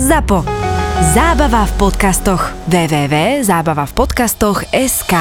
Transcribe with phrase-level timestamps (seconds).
[0.00, 0.48] ZAPO.
[1.12, 2.40] Zábava v podcastoch.
[2.72, 5.12] www.zábavavpodcastoch.sk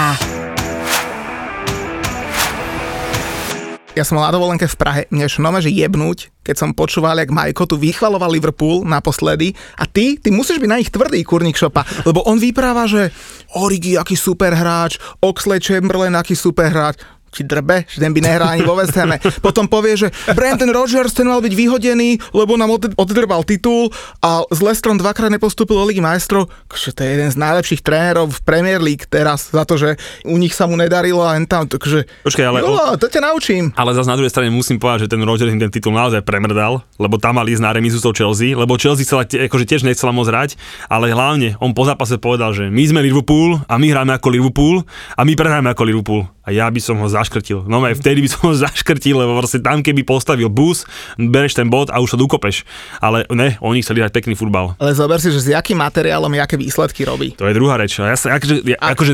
[3.91, 7.27] Ja som mal na dovolenke v Prahe, mne šlo že jebnúť, keď som počúval, jak
[7.27, 11.83] Majko tu vychvaloval Liverpool naposledy a ty, ty musíš byť na nich tvrdý, kurník šopa,
[12.07, 13.11] lebo on vypráva, že
[13.59, 18.53] Origi, aký super hráč, Oxley Chamberlain, aký super hráč či drbe, že ten by nehral
[18.53, 19.21] ani vo West Hame.
[19.39, 24.43] Potom povie, že Brandon Rogers ten mal byť vyhodený, lebo nám od, oddrbal titul a
[24.49, 26.49] s Lestrom dvakrát nepostúpil do Ligy majstrov.
[26.67, 29.95] Takže to je jeden z najlepších trénerov v Premier League teraz za to, že
[30.25, 32.05] u nich sa mu nedarilo a tam, takže...
[32.25, 32.59] Počkaj, ale...
[32.65, 33.71] No, to ťa naučím.
[33.77, 37.17] Ale zase na druhej strane musím povedať, že ten Rogers ten titul naozaj premrdal, lebo
[37.17, 40.59] tam mal ísť na remizu s Chelsea, lebo Chelsea chcela, akože tiež nechcela moc hrať,
[40.87, 44.75] ale hlavne on po zápase povedal, že my sme Liverpool a my hráme ako Liverpool
[45.15, 47.67] a my prehráme ako Liverpool a ja by som ho zaškrtil.
[47.67, 50.87] No aj vtedy by som ho zaškrtil, lebo vlastne tam keby postavil bus,
[51.19, 52.63] bereš ten bod a už sa dukopeš.
[53.03, 54.79] Ale ne, oni chceli hrať pekný futbal.
[54.79, 57.35] Ale zober si, že s akým materiálom, aké výsledky robí.
[57.35, 57.99] To je druhá reč.
[57.99, 59.11] Ja sa, akože, ja, akože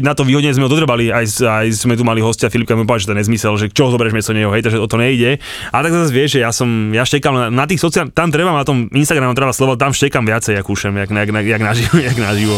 [0.00, 3.04] na to výhodne sme ho dodrbali, aj, aj sme tu mali hostia Filipka, mi povedal,
[3.04, 5.36] že to je nezmysel, že čo zoberieš miesto neho, hej, takže o to nejde.
[5.68, 8.56] A tak zase vieš, že ja som, ja štekam na, na tých sociálnych, tam treba
[8.56, 11.94] na tom Instagramu treba slovo, tam štekam viacej, jak ušem, jak, jak, jak, jak naživo.
[12.12, 12.56] Jak naživo.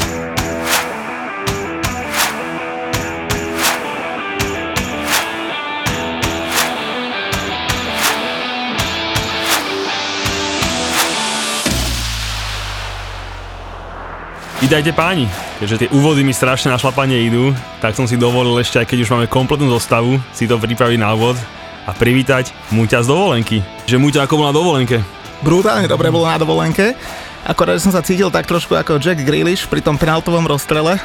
[14.65, 15.29] Vítajte páni,
[15.61, 17.53] keďže tie úvody mi strašne na šlapanie idú,
[17.85, 21.13] tak som si dovolil ešte, aj keď už máme kompletnú zostavu, si to pripraviť na
[21.13, 21.37] úvod
[21.85, 23.61] a privítať Muťa z dovolenky.
[23.85, 25.05] Že Muťa ako bol na dovolenke?
[25.45, 26.97] Brutálne dobre bolo na dovolenke.
[27.45, 31.01] Akorát som sa cítil tak trošku ako Jack Grealish pri tom penaltovom rozstrele e,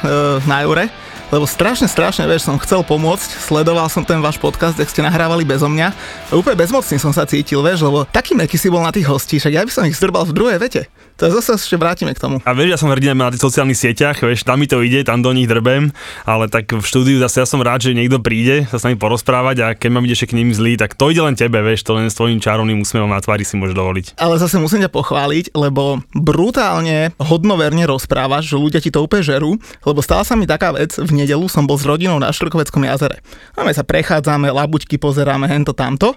[0.48, 0.88] na Jure,
[1.30, 5.46] lebo strašne, strašne, vieš, som chcel pomôcť, sledoval som ten váš podcast, ak ste nahrávali
[5.46, 5.88] bezo mňa.
[6.28, 9.38] A úplne bezmocný som sa cítil, vieš, lebo taký meký si bol na tých hostí,
[9.38, 10.90] však ja by som ich zdrbal v druhej vete.
[11.20, 12.40] To zase ešte vrátime k tomu.
[12.48, 15.20] A vieš, ja som hrdý na tých sociálnych sieťach, vieš, tam mi to ide, tam
[15.20, 15.92] do nich drbem,
[16.24, 19.56] ale tak v štúdiu zase ja som rád, že niekto príde sa s nami porozprávať
[19.60, 22.08] a keď mám ešte k ním zlý, tak to ide len tebe, vieš, to len
[22.08, 24.06] s tvojim čarovným úsmevom na tvári si môžeš dovoliť.
[24.16, 29.60] Ale zase musím ťa pochváliť, lebo brutálne hodnoverne rozprávaš, že ľudia ti to úplne žerú,
[29.84, 33.20] lebo stala sa mi taká vec, v nedelu som bol s rodinou na Štrkoveckom jazere.
[33.54, 36.16] Máme sa prechádzame, labuťky pozeráme, hento tamto.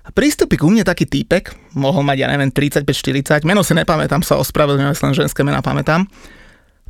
[0.00, 4.40] A prístupí ku mne taký týpek, mohol mať, ja neviem, 35-40, meno si nepamätám, sa
[4.40, 6.08] ospravedlňujem, len ženské mena pamätám.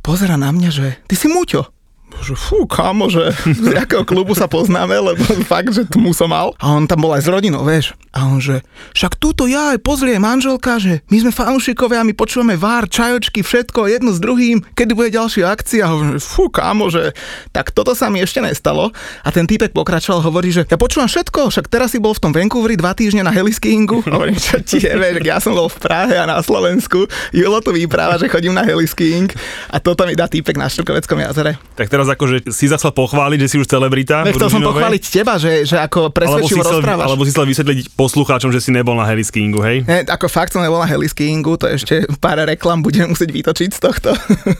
[0.01, 1.80] Pozera na mňa, že ty si Muťo
[2.21, 6.53] že fú, kámo, že z jakého klubu sa poznáme, lebo fakt, že tu som mal.
[6.61, 7.97] A on tam bol aj s rodinou, vieš.
[8.11, 8.59] A on že,
[8.91, 13.87] však túto ja aj pozrie manželka, že my sme fanúšikovia, my počúvame vár, čajočky, všetko,
[13.87, 15.87] jedno s druhým, kedy bude ďalšia akcia.
[15.87, 17.15] A že, fú, kámo, že
[17.55, 18.91] tak toto sa mi ešte nestalo.
[19.23, 22.35] A ten týpek pokračoval, hovorí, že ja počúvam všetko, však teraz si bol v tom
[22.35, 24.03] Vancouveri dva týždne na heliskiingu.
[24.03, 27.07] Hovorím, čo ti je, vieš, ja som bol v Prahe a na Slovensku.
[27.31, 29.31] Julo tu vypráva, že chodím na heliskiing
[29.71, 31.55] a toto mi dá týpek na Štrkoveckom jazere.
[31.79, 34.27] Tak teraz akože si sa chcel pochváliť, že si už celebrita.
[34.27, 37.07] Chcel som pochváliť teba, že, že ako presvedčivo rozprávaš.
[37.07, 39.87] Alebo si chcel vysvetliť poslucháčom, že si nebol na heliskiingu, hej?
[39.87, 43.79] Ne, ako fakt som nebol na heliskiingu, to ešte pár reklam budem musieť vytočiť z
[43.79, 44.11] tohto.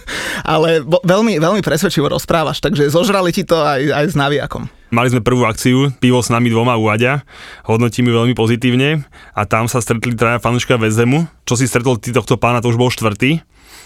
[0.53, 4.72] Ale bo, veľmi, veľmi presvedčivo rozprávaš, takže zožrali ti to aj, aj s naviakom.
[4.91, 7.23] Mali sme prvú akciu, pivo s nami dvoma u Aďa,
[7.63, 11.31] hodnotím ju veľmi pozitívne a tam sa stretli traja fanúška Vezemu.
[11.47, 13.40] Čo si stretol ty tohto pána, to už bol štvrtý.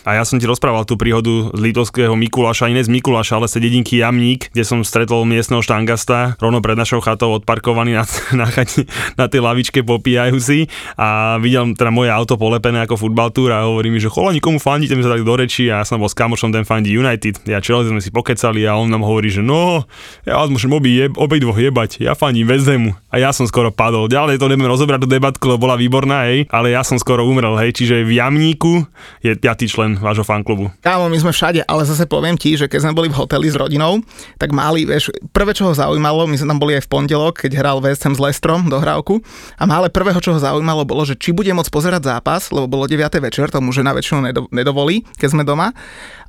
[0.05, 3.57] A ja som ti rozprával tú príhodu z litovského Mikuláša, iné z Mikuláša, ale z
[3.57, 8.05] dedinky Jamník, kde som stretol miestneho štangasta, rovno pred našou chatou odparkovaný na,
[8.45, 8.85] na, chati,
[9.17, 13.89] na tej lavičke popíjajúci a videl teda moje auto polepené ako futbal tour a hovorí
[13.89, 16.13] mi, že cholani, komu fandíte, mi sa tak do reči a ja som bol s
[16.13, 17.41] kamošom, ten fandí United.
[17.49, 19.89] Ja Chelsea sme si pokecali a on nám hovorí, že no,
[20.21, 22.93] ja vás môžem obi jeb, dvoch jebať, ja fandím Vezemu.
[23.09, 24.05] A ja som skoro padol.
[24.05, 27.57] Ďalej to nebudem rozobrať tú debatku, lebo bola výborná, hej, ale ja som skoro umrel,
[27.57, 28.85] hej, čiže v Jamníku
[29.25, 30.71] je piatý člen vášho fanklubu?
[30.81, 33.55] Kámo, my sme všade, ale zase poviem ti, že keď sme boli v hoteli s
[33.55, 34.01] rodinou,
[34.39, 37.51] tak mali, vieš, prvé, čo ho zaujímalo, my sme tam boli aj v pondelok, keď
[37.59, 39.21] hral West Ham s Lestrom dohrávku
[39.59, 42.89] a mále prvého, čo ho zaujímalo, bolo, že či bude môcť pozerať zápas, lebo bolo
[42.89, 43.01] 9.
[43.21, 45.71] večer, tomu že na väčšinu nedovolí, keď sme doma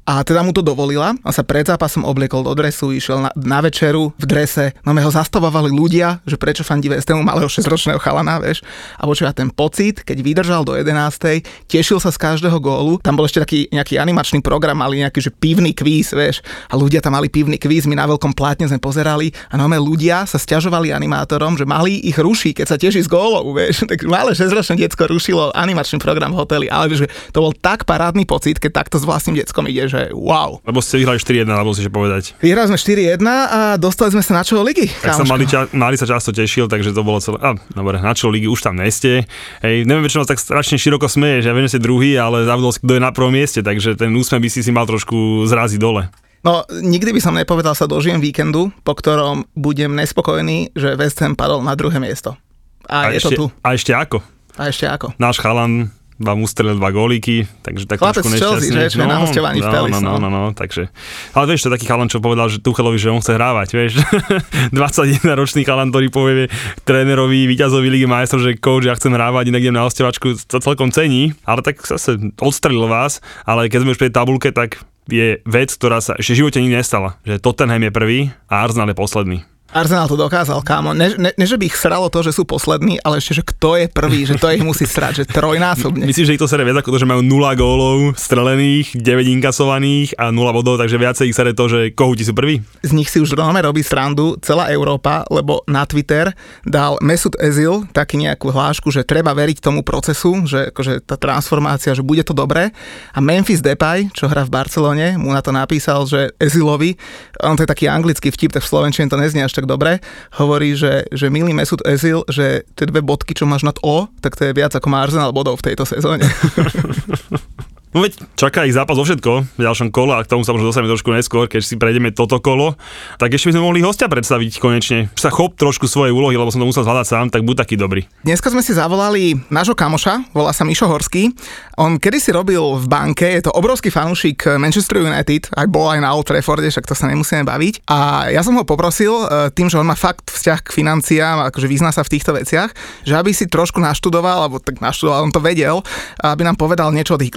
[0.06, 3.58] a teda mu to dovolila, on sa pred zápasom obliekol do dresu, išiel na, na
[3.58, 8.38] večeru v drese, no ho zastavovali ľudia, že prečo fandí West Hamu malého 6-ročného chalana,
[8.38, 8.62] vieš.
[9.02, 11.42] A počúva ten pocit, keď vydržal do 11.
[11.66, 13.02] tešil sa z každého gólu.
[13.02, 16.38] Tam bol ešte taký nejaký animačný program, mali nejaký, že pivný kvíz, vieš.
[16.70, 20.22] A ľudia tam mali pivný kvíz, my na veľkom plátne sme pozerali a no ľudia
[20.22, 23.82] sa stiažovali animátorom, že mali ich ruší, keď sa teší z gólov, vieš.
[23.96, 28.26] Tak malé 6-ročné detsko rušilo animačný program v hoteli, ale vieš, to bol tak parádny
[28.26, 30.60] pocit, keď takto s vlastným deckom ideš že wow.
[30.60, 32.36] Lebo ste vyhrali 4-1, alebo si povedať.
[32.44, 35.96] Vyhrali sme 4-1 a dostali sme sa na čo ligy, Tak sa mali, ča, mali
[35.96, 39.24] sa často tešil, takže to bolo celé, a, dobre, na čo ligy už tam neste.
[39.64, 42.76] Hej, neviem, prečo tak strašne široko smeje, že ja viem, že ste druhý, ale zabudol
[42.76, 45.80] si, kto je na prvom mieste, takže ten úsmev by si si mal trošku zraziť
[45.80, 46.12] dole.
[46.44, 51.34] No, nikdy by som nepovedal sa dožijem víkendu, po ktorom budem nespokojný, že West Ham
[51.34, 52.38] padol na druhé miesto.
[52.86, 53.44] A, a je ešte, to tu.
[53.66, 54.22] A ešte ako?
[54.54, 55.10] A ešte ako.
[55.18, 58.88] Náš chalan vám ustrelil dva góliky, takže tak Chlapec trošku z Chelsea, nešťastný.
[58.88, 60.28] že, je na hostovaní v no, Pelis, no, no, no.
[60.32, 60.88] no, no, takže.
[61.36, 63.92] Ale vieš, to je taký chalan, čo povedal, že Tuchelovi, že on chce hrávať, vieš.
[64.76, 66.48] 21-ročný chalan, ktorý povie
[66.88, 70.88] trénerovi, víťazovi ligy majstrov, že coach, ja chcem hrávať, inak idem na hostovačku, to celkom
[70.88, 75.70] cení, ale tak zase odstrelil vás, ale keď sme už pri tabulke, tak je vec,
[75.70, 78.18] ktorá sa ešte v živote nikdy nestala, že Tottenham je prvý
[78.50, 79.38] a Arsenal je posledný.
[79.74, 80.94] Arsenal to dokázal, kámo.
[80.94, 83.74] Ne, ne, ne, že by ich sralo to, že sú poslední, ale ešte, že kto
[83.74, 86.06] je prvý, že to ich musí srať, že trojnásobne.
[86.06, 90.14] Myslím, že ich to sere viac ako to, že majú 0 gólov strelených, 9 inkasovaných
[90.22, 92.62] a 0 bodov, takže viacej ich sere to, že kohúti sú prví.
[92.86, 96.30] Z nich si už rovno robí srandu celá Európa, lebo na Twitter
[96.62, 101.90] dal Mesut Ezil taký nejakú hlášku, že treba veriť tomu procesu, že akože tá transformácia,
[101.92, 102.70] že bude to dobré.
[103.12, 106.94] A Memphis Depay, čo hrá v Barcelone, mu na to napísal, že Ezilovi,
[107.42, 109.98] on to je taký anglický vtip, tak v Slovenčine to neznie až tak dobre,
[110.38, 114.38] hovorí, že, že milý Mesut Ezil, že tie dve bodky, čo máš nad O, tak
[114.38, 116.24] to je viac ako má Arsenal bodov v tejto sezóne.
[117.96, 120.68] No veď čaká ich zápas o všetko v ďalšom kole a k tomu sa možno
[120.68, 122.76] dostaneme trošku neskôr, keď si prejdeme toto kolo.
[123.16, 125.08] Tak ešte by sme mohli hostia predstaviť konečne.
[125.16, 128.04] Sa chop trošku svoje úlohy, lebo som to musel zvládať sám, tak buď taký dobrý.
[128.20, 131.32] Dneska sme si zavolali nášho kamoša, volá sa Mišo Horský.
[131.80, 136.04] On kedy si robil v banke, je to obrovský fanúšik Manchester United, aj bol aj
[136.04, 137.88] na Old Trafforde, však to sa nemusíme baviť.
[137.88, 141.64] A ja som ho poprosil, e, tým, že on má fakt vzťah k financiám, akože
[141.64, 142.76] vyzná sa v týchto veciach,
[143.08, 145.80] že aby si trošku naštudoval, alebo tak naštudoval, on to vedel,
[146.20, 147.32] aby nám povedal niečo o tých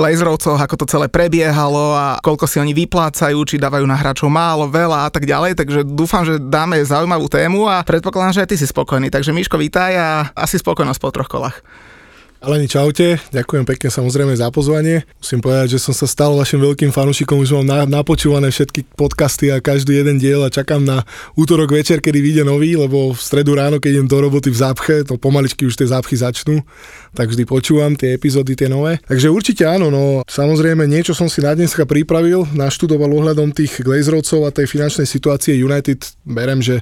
[0.50, 4.66] Glazerovcoch, ako to celé prebiehalo a koľko si oni vyplácajú, či dávajú na hráčov málo,
[4.66, 5.54] veľa a tak ďalej.
[5.54, 9.14] Takže dúfam, že dáme zaujímavú tému a predpokladám, že aj ty si spokojný.
[9.14, 11.62] Takže Miško, vítaj a asi spokojnosť po troch kolách.
[12.40, 15.04] Aleni, čaute, ďakujem pekne samozrejme za pozvanie.
[15.20, 19.52] Musím povedať, že som sa stal vašim veľkým fanúšikom, už mám na, napočúvané všetky podcasty
[19.52, 21.04] a každý jeden diel a čakám na
[21.36, 25.04] útorok večer, kedy vyjde nový, lebo v stredu ráno, keď idem do roboty v zápche,
[25.04, 26.64] to pomaličky už tie zápchy začnú,
[27.14, 29.02] tak vždy počúvam tie epizódy, tie nové.
[29.06, 34.46] Takže určite áno, no samozrejme niečo som si na dneska pripravil, naštudoval ohľadom tých Glazerovcov
[34.46, 36.06] a tej finančnej situácie United.
[36.26, 36.82] Berem, že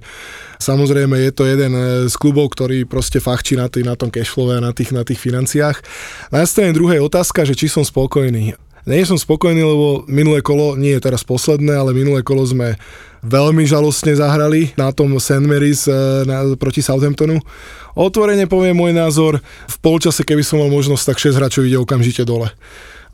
[0.58, 1.74] Samozrejme je to jeden
[2.10, 5.22] z klubov, ktorý proste fachčí na, tý, na tom cashflow a na tých, na tých
[5.22, 5.78] financiách.
[6.34, 8.58] Na strane druhej otázka, že či som spokojný.
[8.88, 12.80] Nie som spokojný, lebo minulé kolo, nie je teraz posledné, ale minulé kolo sme
[13.24, 15.44] veľmi žalostne zahrali na tom St.
[15.44, 15.86] Mary's
[16.26, 17.42] na, proti Southamptonu.
[17.98, 22.22] Otvorene poviem môj názor, v polčase, keby som mal možnosť, tak 6 hráčov ide okamžite
[22.22, 22.54] dole.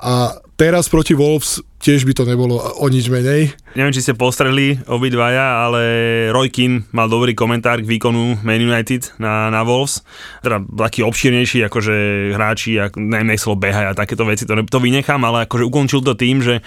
[0.04, 3.52] A teraz proti Wolves tiež by to nebolo o nič menej.
[3.76, 5.82] Neviem, či ste postreli obidvaja, ale
[6.32, 10.00] Roy Keane mal dobrý komentár k výkonu Man United na, na Wolves.
[10.40, 11.96] Teda taký obširnejší, akože
[12.40, 16.16] hráči, ak, neviem, nechcelo behať a takéto veci, to, to vynechám, ale akože ukončil to
[16.16, 16.64] tým, že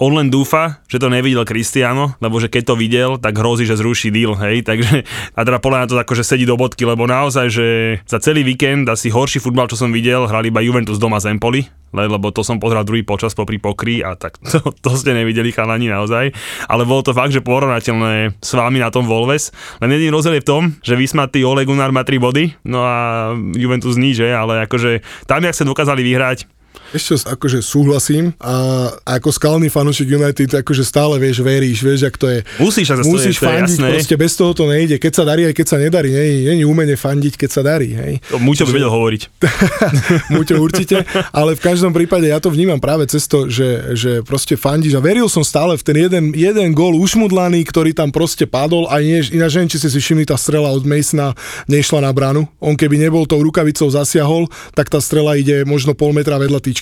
[0.00, 3.76] on len dúfa, že to nevidel Cristiano, lebo že keď to videl, tak hrozí, že
[3.76, 5.02] zruší deal, hej, takže
[5.34, 7.66] a teda podľa na to akože sedí do bodky, lebo naozaj, že
[8.06, 11.68] za celý víkend asi horší futbal, čo som videl, hrali iba Juventus doma z Empoli,
[11.92, 15.88] lebo to som pozrel druhý počas popri pokry a tak to, to ste nevideli chalani
[15.88, 16.30] naozaj,
[16.68, 20.44] ale bolo to fakt, že porovnateľné s vami na tom Volves, len jediný rozdiel je
[20.44, 22.96] v tom, že vysmatý Ole Gunnar má 3 body, no a
[23.56, 26.59] Juventus nič, ale akože tam, jak sa dokázali vyhrať,
[26.94, 32.26] ešte akože súhlasím a ako skalný fanúšik United akože stále vieš, veríš, vieš, ak to
[32.26, 32.38] je.
[32.58, 33.88] Musíš sa Musíš to fandiť, jasné.
[33.94, 34.96] proste bez toho to nejde.
[34.98, 37.94] Keď sa darí, aj keď sa nedarí, nie, nie je umene fandiť, keď sa darí.
[37.94, 38.12] Hej.
[38.32, 39.22] To Muťo by vedel hovoriť.
[40.34, 44.58] Muťo určite, ale v každom prípade ja to vnímam práve cez to, že, že proste
[44.58, 48.90] fandíš a veril som stále v ten jeden, jeden gól ušmudlaný, ktorý tam proste padol
[48.90, 51.36] a nie, ináč neviem, či si si všimli, tá strela od Masona
[51.68, 52.48] nešla na branu.
[52.58, 56.79] On keby nebol tou rukavicou zasiahol, tak tá strela ide možno pol metra vedľa tyčky.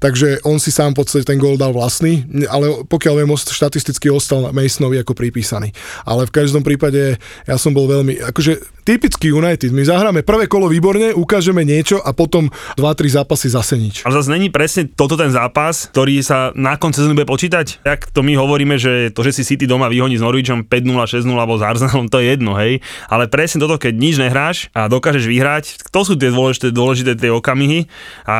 [0.00, 4.50] Takže on si sám v podstate ten gól dal vlastný, ale pokiaľ viem, štatisticky ostal
[4.50, 5.70] Masonovi ako pripísaný.
[6.08, 10.64] Ale v každom prípade ja som bol veľmi, akože typický United, my zahráme prvé kolo
[10.64, 12.48] výborne, ukážeme niečo a potom
[12.80, 14.00] 2-3 zápasy zase nič.
[14.08, 17.84] Ale zase není presne toto ten zápas, ktorý sa na konci sezóny bude počítať.
[17.84, 21.28] Jak to my hovoríme, že to, že si City doma vyhoní s Norwichom 5-0, 6-0
[21.36, 22.80] alebo s Arsenalom, to je jedno, hej.
[23.12, 27.28] Ale presne toto, keď nič nehráš a dokážeš vyhrať, to sú tie dôležité, dôležité tie
[27.28, 27.84] okamihy.
[28.24, 28.36] A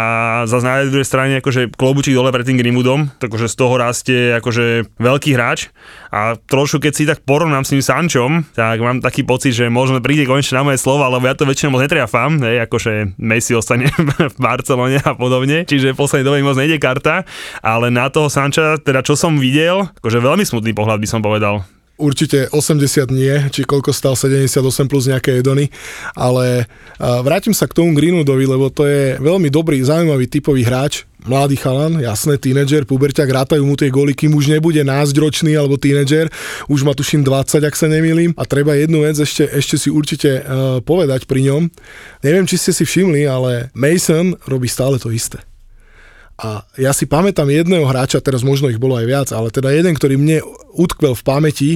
[0.48, 4.96] zase na druhej strane akože klobučík dole pred tým Greenwoodom, takže z toho rastie akože
[4.98, 5.72] veľký hráč.
[6.12, 10.02] A trošku keď si tak porovnám s tým Sančom, tak mám taký pocit, že možno
[10.02, 13.88] príde konečne na moje slova, lebo ja to väčšinou moc netriafam, hej, akože Messi ostane
[14.34, 17.24] v Barcelone a podobne, čiže v poslednej dobe moc nejde karta,
[17.62, 21.77] ale na toho Sanča, teda čo som videl, akože veľmi smutný pohľad by som povedal.
[21.98, 25.68] Určite 80 nie, či koľko stal 78 plus nejaké jedony,
[26.14, 31.58] ale vrátim sa k tomu Greenwoodovi, lebo to je veľmi dobrý, zaujímavý typový hráč, mladý
[31.58, 36.30] chalan, jasné, tínedžer, puberťak, rátajú mu tie góly, kým už nebude názdročný alebo tínedžer,
[36.70, 38.30] už má tuším 20, ak sa nemýlim.
[38.38, 41.62] A treba jednu vec ešte, ešte si určite uh, povedať pri ňom.
[42.22, 45.47] Neviem, či ste si všimli, ale Mason robí stále to isté.
[46.38, 49.90] A ja si pamätám jedného hráča, teraz možno ich bolo aj viac, ale teda jeden,
[49.98, 50.38] ktorý mne
[50.70, 51.70] utkvel v pamäti,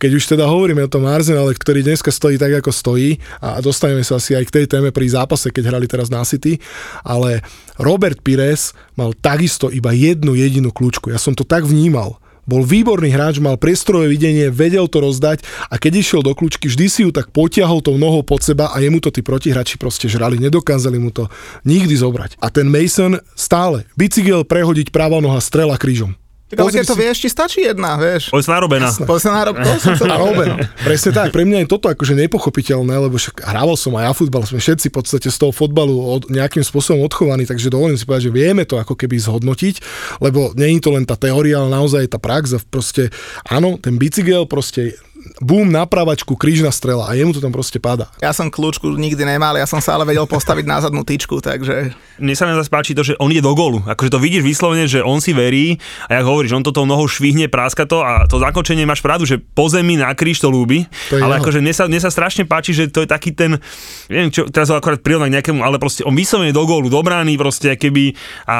[0.00, 4.00] keď už teda hovoríme o tom Arsenale, ktorý dneska stojí tak, ako stojí a dostaneme
[4.00, 6.56] sa asi aj k tej téme pri zápase, keď hrali teraz na City,
[7.04, 7.44] ale
[7.76, 11.12] Robert Pires mal takisto iba jednu jedinú kľúčku.
[11.12, 12.16] Ja som to tak vnímal
[12.46, 16.86] bol výborný hráč, mal priestorové videnie, vedel to rozdať a keď išiel do kľúčky, vždy
[16.86, 20.38] si ju tak potiahol tou nohou pod seba a jemu to tí protihráči proste žrali,
[20.38, 21.26] nedokázali mu to
[21.66, 22.38] nikdy zobrať.
[22.40, 26.16] A ten Mason stále, bicykel prehodiť pravá noha, strela krížom.
[26.46, 27.02] Tak ale keď to si...
[27.02, 28.30] vieš, ti stačí jedna, vieš.
[28.30, 28.88] Poď sa narobená.
[29.02, 29.72] Poď sa narobená.
[30.14, 30.56] narobená.
[30.78, 31.34] Presne tak.
[31.34, 34.86] Pre mňa je toto akože nepochopiteľné, lebo však hrával som aj ja futbal, sme všetci
[34.86, 38.62] v podstate z toho fotbalu od, nejakým spôsobom odchovaní, takže dovolím si povedať, že vieme
[38.62, 39.82] to ako keby zhodnotiť,
[40.22, 43.10] lebo nie je to len tá teória, ale naozaj tá prax a proste,
[43.50, 44.94] áno, ten bicykel proste
[45.42, 48.08] bum, napravačku, krížna strela a jemu to tam proste pada.
[48.22, 51.92] Ja som kľúčku nikdy nemal, ja som sa ale vedel postaviť na zadnú tyčku, takže...
[52.16, 53.84] Mne sa mi zase páči to, že on ide do gólu.
[53.84, 55.76] Akože to vidíš vyslovene, že on si verí
[56.08, 59.28] a jak hovoríš, on to tou nohou švihne, práska to a to zakončenie máš pravdu,
[59.28, 60.88] že po zemi na kríž to ľúbi.
[61.12, 61.42] To ale jeho.
[61.44, 63.60] akože mne sa, mne sa strašne páči, že to je taký ten,
[64.08, 67.00] neviem čo, teraz ho akorát prirovnať k nejakému, ale proste on vyslovene do gólu, do
[67.04, 68.16] brány proste keby
[68.48, 68.58] a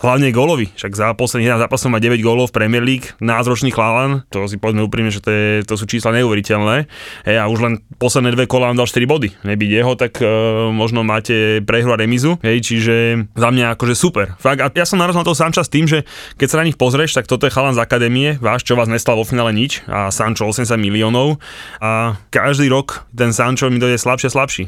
[0.00, 0.72] hlavne gólovi.
[0.74, 4.56] Však za posledných 11 zápasov má 9 gólov v Premier League, názročný chlalan, to si
[4.56, 6.88] povedzme úprimne, že to, je, to sú čísla neuveriteľné.
[7.28, 9.28] Hey, a už len posledné dve kola vám dal 4 body.
[9.44, 12.40] Nebyť jeho, tak uh, možno máte prehru a remizu.
[12.40, 12.94] Hej, čiže
[13.36, 14.32] za mňa akože super.
[14.40, 16.08] Fakt, a ja som narazil na toho Sanča s tým, že
[16.40, 19.20] keď sa na nich pozrieš, tak toto je chalan z akadémie, váš, čo vás nestal
[19.20, 21.36] vo finále nič a Sancho 80 miliónov
[21.84, 24.64] a každý rok ten Sancho mi dojde slabšie slabší.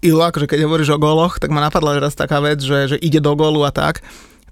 [0.00, 3.20] Ilo, akože keď hovoríš o góloch, tak ma napadla raz taká vec, že, že ide
[3.20, 4.00] do gólu a tak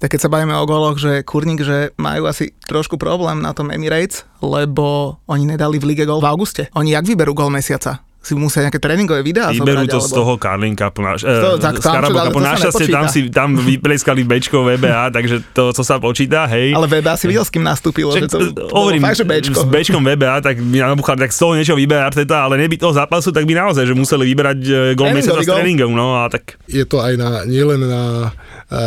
[0.00, 3.68] tak keď sa bavíme o goloch, že kurník, že majú asi trošku problém na tom
[3.68, 6.72] Emirates, lebo oni nedali v lige gol v auguste.
[6.72, 8.00] Oni jak vyberú gol mesiaca?
[8.20, 10.04] si musia nejaké tréningové videá Vyberú to alebo...
[10.04, 12.40] z toho Carling Cupu, naš, to, tak, z Carabao Cupu.
[12.44, 16.76] Našťastie tam si tam vypleskali Bčko VBA, takže to, co sa počíta, hej.
[16.76, 19.64] Ale VBA si videl, s kým nastúpilo, Však, že to hovorím, fakt, že Bčko.
[19.64, 22.92] S Bčkom VBA, tak by nám tak z toho niečo vyberá Arteta, ale neby toho
[22.92, 26.60] zápasu, tak by naozaj, že museli vyberať e, gol mesiaca s tréningom, no a tak.
[26.68, 28.36] Je to aj na, nielen na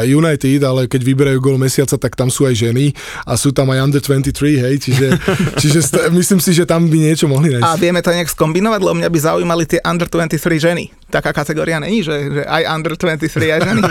[0.08, 2.96] United, ale keď vyberajú gol mesiaca, tak tam sú aj ženy
[3.28, 5.08] a sú tam aj under 23, hej, čiže,
[5.62, 7.68] čiže st- myslím si, že tam by niečo mohli nájsť.
[7.68, 10.88] A vieme to nejak skombinovať, lebo mňa by zaujímali tie under 23 ženy.
[11.12, 13.82] Taká kategória není, že, že aj under 23 aj ženy.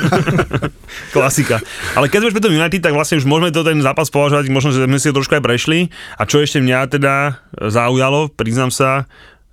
[1.17, 1.61] Klasika.
[1.95, 4.73] Ale keď sme pri tom United, tak vlastne už môžeme to ten zápas považovať, možno,
[4.73, 5.93] že sme si ho trošku aj prešli.
[6.17, 9.05] A čo ešte mňa teda zaujalo, priznám sa,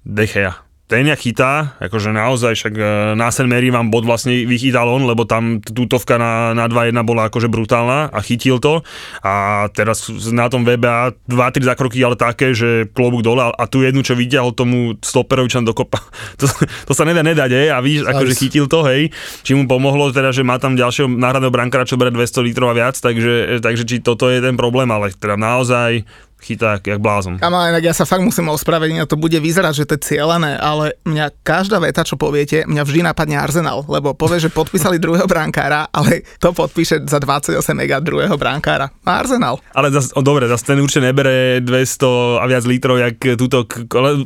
[0.07, 3.45] Dechea ten ja chytá, akože naozaj, však e, na St.
[3.45, 8.09] Mary vám bod vlastne vychytal on, lebo tam tútovka na, na 2-1 bola akože brutálna
[8.09, 8.81] a chytil to.
[9.21, 14.01] A teraz na tom VBA 2-3 zakroky, ale také, že klobúk dole a tu jednu,
[14.01, 16.01] čo vyťahol tomu stoperovičan do kopa,
[16.41, 16.49] to,
[16.89, 19.13] to sa nedá nedať, hej, a víš, akože chytil to, hej,
[19.45, 22.77] či mu pomohlo teda, že má tam ďalšieho náhradného brankára, čo bere 200 litrov a
[22.77, 26.01] viac, takže, takže či toto je ten problém, ale teda naozaj
[26.39, 27.37] chytá jak blázon.
[27.37, 30.95] Kamo, inak ja sa fakt musím ospravedlniť, to bude vyzerať, že to je cieľené, ale
[31.03, 35.91] mňa každá veta, čo poviete, mňa vždy napadne Arsenal, lebo povie, že podpísali druhého brankára,
[35.91, 38.87] ale to podpíše za 28 mega druhého brankára.
[39.03, 39.59] Arsenal.
[39.75, 43.67] Ale zas, o, dobre, zase ten určite nebere 200 a viac litrov, jak túto,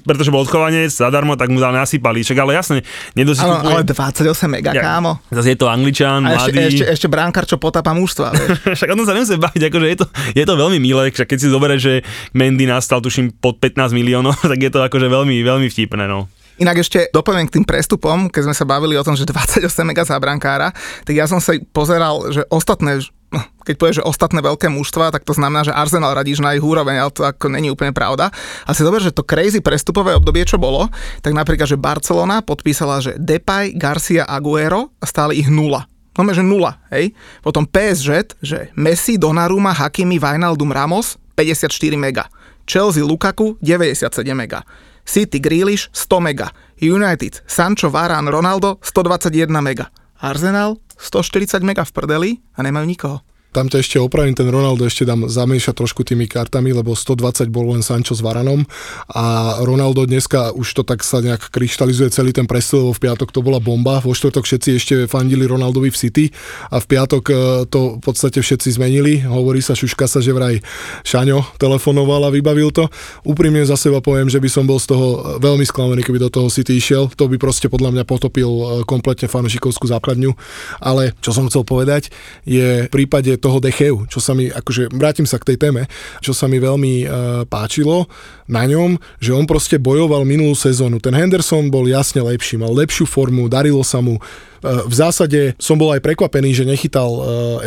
[0.06, 2.22] pretože bol odchovanec zadarmo, tak mu dal nasypali.
[2.22, 2.86] Čak, ale jasne,
[3.18, 3.66] nedosypuje.
[3.66, 5.18] Ale, ale 28 mega, ja, kámo.
[5.34, 6.54] Zase je to Angličan, a mladý.
[6.54, 8.36] Ešte, ešte, ešte brankár, čo potápa mužstva.
[8.78, 10.06] však o tom sa nemusí baviť, akože je to,
[10.38, 12.03] je to veľmi milé, však keď si zoberie, že
[12.36, 16.06] Mendy nastal tuším pod 15 miliónov, tak je to akože veľmi, veľmi vtipné.
[16.08, 16.28] No.
[16.62, 20.06] Inak ešte dopoviem k tým prestupom, keď sme sa bavili o tom, že 28 mega
[20.06, 20.70] za brankára,
[21.02, 23.02] tak ja som sa pozeral, že ostatné
[23.68, 27.02] keď povieš, že ostatné veľké mužstva, tak to znamená, že Arsenal radíš na ich úroveň,
[27.02, 28.30] ale to ako není úplne pravda.
[28.66, 30.90] A si dober, že to crazy prestupové obdobie, čo bolo,
[31.26, 35.90] tak napríklad, že Barcelona podpísala, že Depay, Garcia, Aguero a stáli ich nula.
[36.14, 37.10] No že nula, hej.
[37.42, 42.30] Potom PSG, že Messi, Donnarumma, Hakimi, Wijnaldum, Ramos, 54 mega.
[42.66, 44.64] Chelsea Lukaku 97 mega.
[45.06, 46.54] City Grealish 100 mega.
[46.82, 49.92] United Sancho Varane Ronaldo 121 mega.
[50.20, 53.20] Arsenal 140 mega v prdeli a nemajú nikoho.
[53.54, 57.70] Tam ťa ešte opravím, ten Ronaldo ešte dám zamieša trošku tými kartami, lebo 120 bol
[57.70, 58.66] len Sancho s Varanom
[59.14, 63.30] a Ronaldo dneska už to tak sa nejak kryštalizuje celý ten prestup, lebo v piatok
[63.30, 66.26] to bola bomba, vo štvrtok všetci ešte fandili Ronaldovi v City
[66.74, 67.34] a v piatok e,
[67.70, 69.22] to v podstate všetci zmenili.
[69.22, 70.58] Hovorí sa, šuška sa, že vraj
[71.06, 72.90] Šaňo telefonoval a vybavil to.
[73.22, 76.50] Úprimne za seba poviem, že by som bol z toho veľmi sklamaný, keby do toho
[76.50, 77.14] City išiel.
[77.14, 80.34] To by proste podľa mňa potopil e, kompletne fanušikovskú základňu.
[80.82, 82.10] Ale čo som chcel povedať,
[82.48, 85.92] je v prípade toho Decheu, čo sa mi, akože vrátim sa k tej téme,
[86.24, 87.06] čo sa mi veľmi e,
[87.52, 88.08] páčilo
[88.48, 91.04] na ňom, že on proste bojoval minulú sezónu.
[91.04, 94.24] Ten Henderson bol jasne lepší, mal lepšiu formu, darilo sa mu,
[94.64, 97.22] v zásade som bol aj prekvapený, že nechytal e,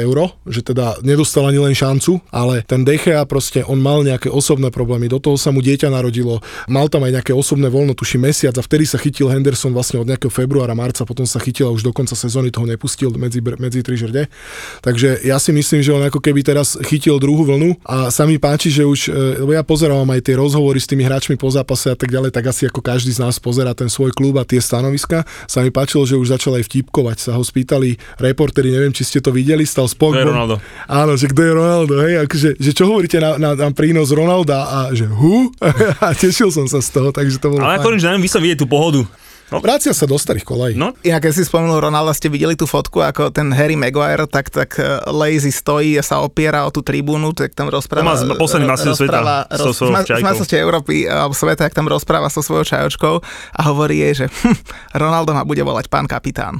[0.08, 4.72] euro, že teda nedostal ani len šancu, ale ten Dechea proste, on mal nejaké osobné
[4.72, 8.56] problémy, do toho sa mu dieťa narodilo, mal tam aj nejaké osobné voľno, tuši mesiac
[8.56, 11.84] a vtedy sa chytil Henderson vlastne od nejakého februára, marca, potom sa chytil a už
[11.84, 14.32] do konca sezóny toho nepustil medzi, medzi tri žrde.
[14.80, 18.40] Takže ja si myslím, že on ako keby teraz chytil druhú vlnu a sa mi
[18.40, 21.92] páči, že už, e, lebo ja pozerám aj tie rozhovory s tými hráčmi po zápase
[21.92, 24.64] a tak ďalej, tak asi ako každý z nás pozera ten svoj klub a tie
[24.64, 28.94] stanoviska, sa mi páčilo, že už začal aj vtip vtipkovať, sa ho spýtali reporteri, neviem,
[28.94, 30.22] či ste to videli, stal s Pogbom.
[30.22, 30.54] Kto je Ronaldo?
[30.86, 34.70] Áno, že kto je Ronaldo, hej, akože, že čo hovoríte na, na, na prínos Ronalda
[34.70, 35.50] a že hu?
[36.06, 38.38] a tešil som sa z toho, takže to bolo Ale ako že neviem, vy sa
[38.38, 39.02] vidieť tú pohodu.
[39.46, 39.62] No.
[39.62, 40.72] Vrácia sa do starých kolaj.
[40.74, 44.50] No, Inak, keď si spomenul Ronalda, ste videli tú fotku, ako ten Harry Maguire, tak,
[44.50, 48.18] tak eh, lazy stojí a sa opiera o tú tribúnu, tak tam rozpráva...
[48.18, 50.50] To má posledný sveta so svojou čajkou.
[50.58, 53.14] Európy alebo sveta, tak tam rozpráva so svojou čajočkou
[53.54, 54.58] a hovorí jej, že hm,
[54.98, 56.58] Ronaldo ma bude volať pán kapitán.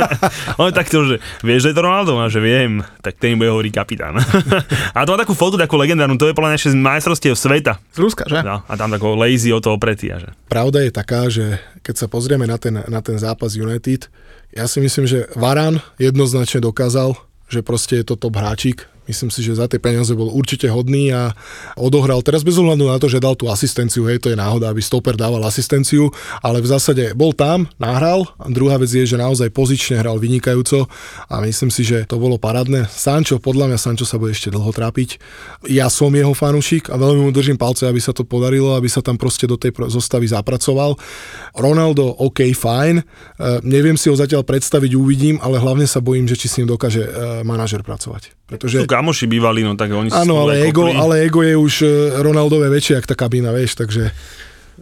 [0.60, 2.18] On je takto, že vieš, že je to Ronaldo?
[2.18, 4.14] A že viem, tak ten bude hovoriť kapitán.
[4.96, 7.80] a to má takú fotu, takú legendárnu, to je podľa mňa z majstrovstiev sveta.
[7.92, 8.44] Z Ruska, že?
[8.44, 10.12] No, a tam tako lazy o to opretý.
[10.12, 10.28] A že...
[10.46, 14.06] Pravda je taká, že keď sa pozrieme na ten, na ten zápas United,
[14.52, 17.16] ja si myslím, že Varan jednoznačne dokázal,
[17.48, 21.10] že proste je to top hráčik, Myslím si, že za tie peniaze bol určite hodný
[21.10, 21.34] a
[21.74, 24.78] odohral teraz bez ohľadu na to, že dal tú asistenciu, hej, to je náhoda, aby
[24.78, 28.30] stoper dával asistenciu, ale v zásade bol tam, nahral.
[28.38, 30.86] A druhá vec je, že naozaj pozične hral vynikajúco
[31.26, 32.86] a myslím si, že to bolo parádne.
[32.86, 35.18] Sancho, podľa mňa Sancho sa bude ešte dlho trápiť.
[35.66, 39.02] Ja som jeho fanúšik a veľmi mu držím palce, aby sa to podarilo, aby sa
[39.02, 40.94] tam proste do tej zostavy zapracoval.
[41.58, 43.02] Ronaldo, OK, fajn.
[43.02, 43.04] E,
[43.66, 47.02] neviem si ho zatiaľ predstaviť, uvidím, ale hlavne sa bojím, že či s ním dokáže
[47.02, 47.10] e,
[47.42, 48.34] manažer pracovať.
[48.52, 48.84] Pretože...
[49.02, 51.86] Kamoši bývali, no tak oni Áno, ale ego, ale ego je už e,
[52.22, 54.14] Ronaldové väčšie, ako tá kabína, vieš, takže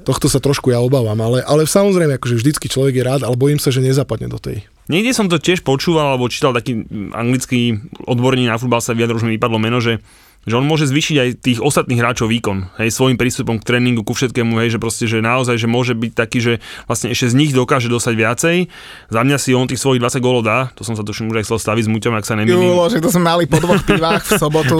[0.05, 3.57] tohto sa trošku ja obávam, ale, ale samozrejme, akože vždycky človek je rád, ale bojím
[3.57, 4.69] sa, že nezapadne do tej.
[4.93, 6.85] Niekde som to tiež počúval, alebo čítal taký
[7.17, 10.05] anglický odborník na futbal sa vyjadril, že mi vypadlo meno, že
[10.49, 14.17] že on môže zvýšiť aj tých ostatných hráčov výkon, hej, svojim prístupom k tréningu, ku
[14.17, 16.53] všetkému, hej, že proste, že naozaj, že môže byť taký, že
[16.89, 18.57] vlastne ešte z nich dokáže dostať viacej.
[19.13, 21.45] Za mňa si on tých svojich 20 gólov dá, to som sa tuším už aj
[21.45, 22.73] chcel staviť s Muťom, ak sa nemýlim.
[22.73, 24.79] Jo, že to sme mali po dvoch pivách v sobotu,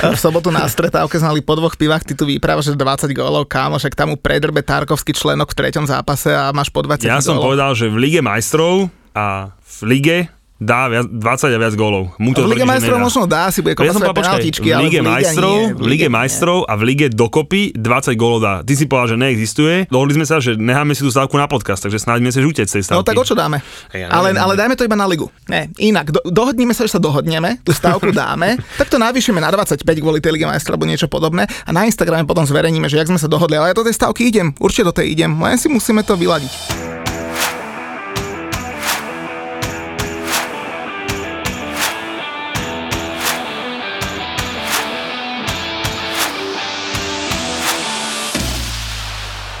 [0.00, 3.44] v sobotu na stretávke sme mali po dvoch pivách, ty tu vyprávaš, že 20 gólov,
[3.44, 7.20] kámo, však tam mu predrbe Tarkovský členok v treťom zápase a máš po 20 Ja
[7.20, 10.18] som povedal, že v Lige majstrov a v Lige
[10.64, 12.16] dá viac, 20 a viac gólov.
[12.16, 15.00] Mu to v Lige majstrov možno dá, si bude kopať ja svoje penaltičky, v Lige
[15.04, 18.54] majstrov, nie, v Lige majstrov a v Lige dokopy 20 gólov dá.
[18.64, 19.74] Ty si povedal, že neexistuje.
[19.92, 22.80] Dohodli sme sa, že necháme si tú stávku na podcast, takže snáď sa utec z
[22.80, 23.04] tej stávky.
[23.04, 23.60] No tak o čo dáme?
[23.92, 25.28] Ja ale, ale dajme to iba na ligu.
[25.46, 29.52] Ne, inak, do, dohodníme sa, že sa dohodneme, tú stávku dáme, tak to navýšime na
[29.52, 33.06] 25 kvôli tej Lige majstrov alebo niečo podobné a na Instagrame potom zverejníme, že jak
[33.06, 35.70] sme sa dohodli, ale ja do tej stávky idem, určite do tej idem, len si
[35.70, 37.03] musíme to vyladiť.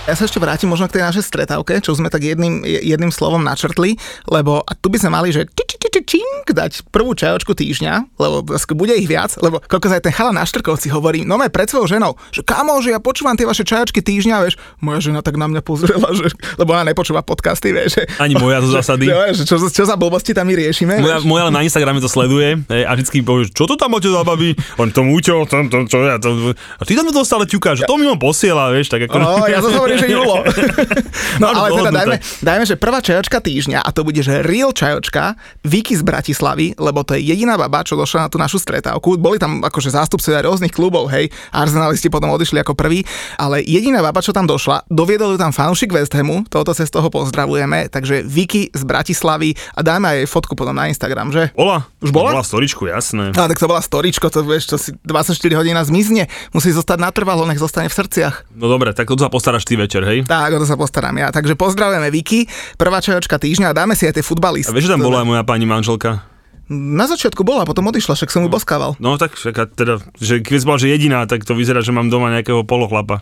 [0.04, 3.40] Ja sa ešte vrátim možno k tej našej stretávke, čo sme tak jedným, jedným slovom
[3.40, 3.96] načrtli,
[4.28, 7.56] lebo a tu by sme mali, že či, či, či, či, čink, dať prvú čajočku
[7.56, 8.44] týždňa, lebo
[8.76, 12.20] bude ich viac, lebo koľko aj ten chala na Štrkovci hovorí, no pred svojou ženou,
[12.36, 15.64] že kamo, že ja počúvam tie vaše čajočky týždňa, vieš, moja žena tak na mňa
[15.64, 17.96] pozrela, že, lebo ona nepočúva podcasty, vieš.
[17.96, 19.08] Že, Ani moja zo zásady.
[19.14, 20.98] No, že čo, čo, za blbosti tam my riešime.
[20.98, 24.58] Moja, moja na Instagrame to sleduje a vždycky povie, čo to tam máte za baby?
[24.76, 26.52] On to múťo, to, to, čo ja to...
[26.52, 29.16] A ty tam to stále ťukáš, to mi on posiela, vieš, tak ako...
[29.22, 30.42] No, ja zase hovorím, že Julo.
[31.42, 35.38] no ale teda dajme, dajme, že prvá čajočka týždňa a to bude, že real čajočka,
[35.64, 39.16] Vicky z Bratislavy, lebo to je jediná baba, čo došla na tú našu stretávku.
[39.16, 43.06] Boli tam akože zástupcovia rôznych klubov, hej, Arsenalisti potom odišli ako prvý,
[43.38, 47.06] ale jediná baba, čo tam došla, doviedol ju tam fanúšik West Hamu, toto cez toho
[47.08, 51.54] pozdravujeme, takže Vicky z Bratislavy a dáme aj fotku potom na Instagram, že?
[51.54, 51.86] Bola.
[52.02, 52.34] Už bola?
[52.34, 53.30] Bola storičku, jasné.
[53.34, 57.44] A tak to bola storičko, to vieš, čo si 24 hodín zmizne, musí zostať natrvalo,
[57.46, 58.50] nech zostane v srdciach.
[58.56, 60.18] No dobre, tak to sa postaráš ty večer, hej?
[60.24, 61.28] Tak, o to sa postaram ja.
[61.28, 62.48] Takže pozdravujeme Viki,
[62.80, 64.72] prvá čajočka týždňa a dáme si aj tie futbalisty.
[64.72, 66.24] A vieš, že tam bola aj moja pani manželka?
[66.64, 68.96] Na začiatku bola, potom odišla, však som ju boskával.
[68.96, 72.32] No tak však teda, že keď bola, že jediná, tak to vyzerá, že mám doma
[72.32, 73.20] nejakého polochlapa.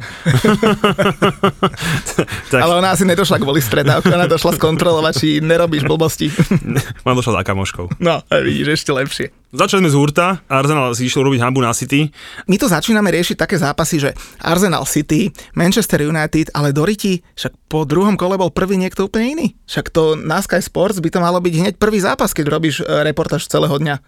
[2.55, 2.61] tak.
[2.63, 6.31] Ale ona asi nedošla kvôli stredávku, ona došla skontrolovať, či nerobíš blbosti.
[7.03, 7.99] Mám došla za kamoškou.
[7.99, 9.35] No, vidíš, ešte lepšie.
[9.53, 12.09] Začali sme z hurta, Arsenal si išiel robiť hambu na City.
[12.49, 17.85] My tu začíname riešiť také zápasy, že Arsenal City, Manchester United, ale Doriti, však po
[17.85, 19.47] druhom kole bol prvý niekto úplne iný.
[19.69, 23.05] Však to na Sky Sports by to malo byť hneď prvý zápas, keď robíš e,
[23.05, 24.01] reportáž celého dňa.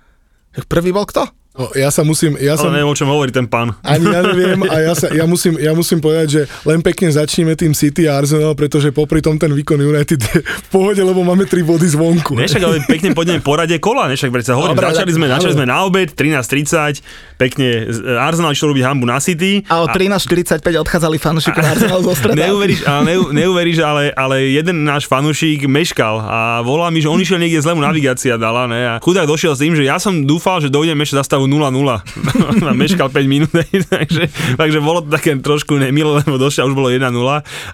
[0.65, 1.29] Prvý bol kto?
[1.55, 2.35] No, ja sa musím...
[2.43, 3.79] Ja Ale som, neviem, o čom hovorí ten pán.
[3.87, 7.55] Ani ja neviem a ja, sa, ja, musím, ja musím povedať, že len pekne začneme
[7.55, 11.47] tým City a Arsenal, pretože popri tom ten výkon United je v pohode, lebo máme
[11.47, 12.35] 3 body zvonku.
[12.35, 15.87] Nešak, ale pekne pôjdeme porade kola, nešak, sa hovorím, Dobre, začali sme, začali sme na
[15.87, 17.87] obed, 13.30, pekne
[18.19, 19.63] Arsenal išiel robiť hambu na City.
[19.71, 22.51] A o 13.45 odchádzali fanúšiky Arsenal zo streda.
[22.51, 27.23] Neuveríš, ale, neu, neuveríš ale, ale jeden náš fanúšik meškal a volá mi, že on
[27.23, 28.99] išiel niekde zlému navigácia dala, ne?
[28.99, 32.65] A chudák došiel s tým, že ja som dúfal, že dojdem ešte za stavu 0-0
[32.65, 33.53] a meškal 5 minút,
[33.93, 37.05] takže, takže bolo to také trošku nemilo, lebo došiel už bolo 1-0,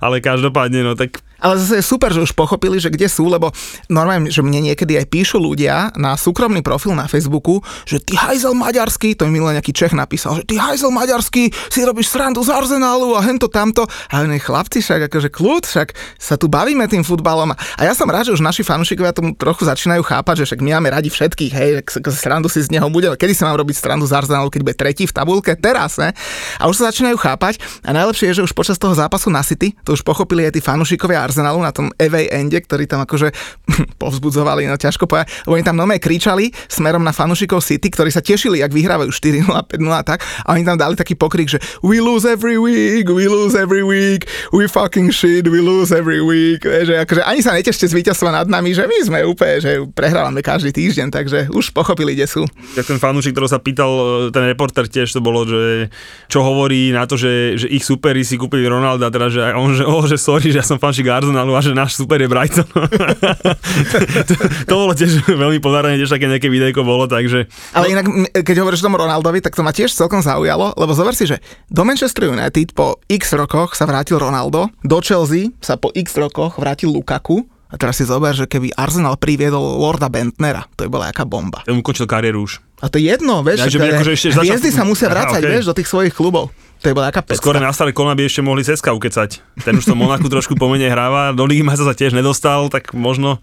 [0.03, 3.51] ale každopádne, no tak ale zase je super, že už pochopili, že kde sú, lebo
[3.89, 8.53] normálne, že mne niekedy aj píšu ľudia na súkromný profil na Facebooku, že ty hajzel
[8.53, 12.53] maďarský, to mi minulý nejaký Čech napísal, že ty hajzel maďarský, si robíš srandu z
[12.53, 13.89] Arsenálu a hento tamto.
[14.13, 17.57] A oni chlapci však, akože kľud, však sa tu bavíme tým futbalom.
[17.57, 20.71] A ja som rád, že už naši fanúšikovia tomu trochu začínajú chápať, že však my
[20.77, 21.71] máme radi všetkých, hej,
[22.13, 25.05] srandu si z neho bude, kedy sa mám robiť srandu z Arsenálu, keď bude tretí
[25.05, 26.17] v tabulke, teraz, ne?
[26.57, 27.61] A už sa začínajú chápať.
[27.85, 30.61] A najlepšie je, že už počas toho zápasu na City, to už pochopili aj tí
[30.65, 33.31] fanúšikovia Arsenalu na tom away ende, ktorí tam akože
[34.03, 38.25] povzbudzovali, no ťažko povedať, lebo oni tam nome kričali smerom na fanúšikov City, ktorí sa
[38.25, 40.25] tešili, ak vyhrávajú 4-0, 5-0 a tak.
[40.47, 44.25] A oni tam dali taký pokrik, že we lose every week, we lose every week,
[44.55, 46.65] we fucking shit, we lose every week.
[46.65, 50.41] Že akože ani sa netešte z víťazstva nad nami, že my sme úplne, že prehrávame
[50.41, 52.43] každý týždeň, takže už pochopili, kde sú.
[52.79, 53.91] Ja fanúšik, ktorý sa pýtal,
[54.31, 55.91] ten reporter tiež to bolo, že
[56.31, 59.83] čo hovorí na to, že, že ich superi si kúpili Ronalda, teda, že on, že,
[59.91, 62.65] oh, že sorry, že ja som fanšik Arsenalu že náš super je Brighton.
[64.29, 64.35] to,
[64.71, 67.51] to, bolo tiež veľmi podarené, tiež také nejaké videjko bolo, takže...
[67.75, 68.07] Ale inak,
[68.47, 71.83] keď hovoríš tomu Ronaldovi, tak to ma tiež celkom zaujalo, lebo zober si, že do
[71.83, 76.95] Manchester United po x rokoch sa vrátil Ronaldo, do Chelsea sa po x rokoch vrátil
[76.95, 81.23] Lukaku, a teraz si zober, že keby Arsenal priviedol Lorda Bentnera, to by bola aká
[81.23, 81.63] bomba.
[81.71, 82.59] On ukončil kariéru už.
[82.81, 84.79] A to je jedno, vieš, ja, že by akože ešte hviezdy začal...
[84.81, 85.53] sa musia vrácať, okay.
[85.53, 86.49] vieš, do tých svojich klubov.
[86.81, 87.45] To je bola aká pecka.
[87.45, 89.45] Skôr na staré kolena by ešte mohli Seska ukecať.
[89.61, 93.37] Ten už to Monaku trošku pomenej hráva, do Ligy sa tiež nedostal, tak možno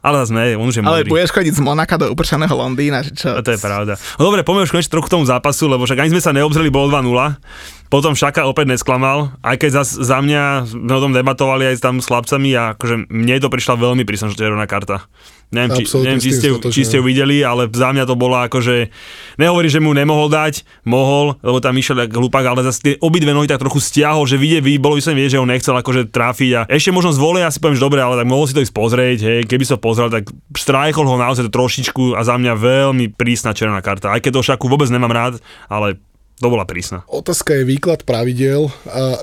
[0.00, 3.12] ale zase ne, on už je Ale budeš chodiť z Monaka do upršaného Londýna, že
[3.12, 3.36] čo?
[3.36, 4.00] A to je pravda.
[4.16, 6.72] No dobre, poďme už konečne trochu k tomu zápasu, lebo však ani sme sa neobzreli,
[6.72, 7.04] bol 2-0.
[7.90, 11.98] Potom Šaka opäť nesklamal, aj keď za, za mňa sme o tom debatovali aj tam
[11.98, 15.10] s chlapcami a akože mne to prišla veľmi prísna červená karta.
[15.50, 18.94] Neviem, či, neviem či, ste, či ste ju videli, ale za mňa to bolo akože,
[19.34, 23.34] nehovorí, že mu nemohol dať, mohol, lebo tam išiel ako hlupák, ale zase tie obidve
[23.34, 26.50] nohy tak trochu stiahol, že vidie, bolo by som vidieť, že on nechcel akože trafiť
[26.54, 28.70] a ešte možno zvolie, ja si poviem, že dobre, ale tak mohol si to ísť
[28.70, 33.10] pozrieť, hej, keby sa pozrel, tak strajchol ho naozaj to trošičku a za mňa veľmi
[33.18, 34.14] prísna červená karta.
[34.14, 35.98] Aj keď to šaku vôbec nemám rád, ale
[36.40, 37.04] to bola prísna.
[37.04, 38.72] Otázka je výklad pravidel.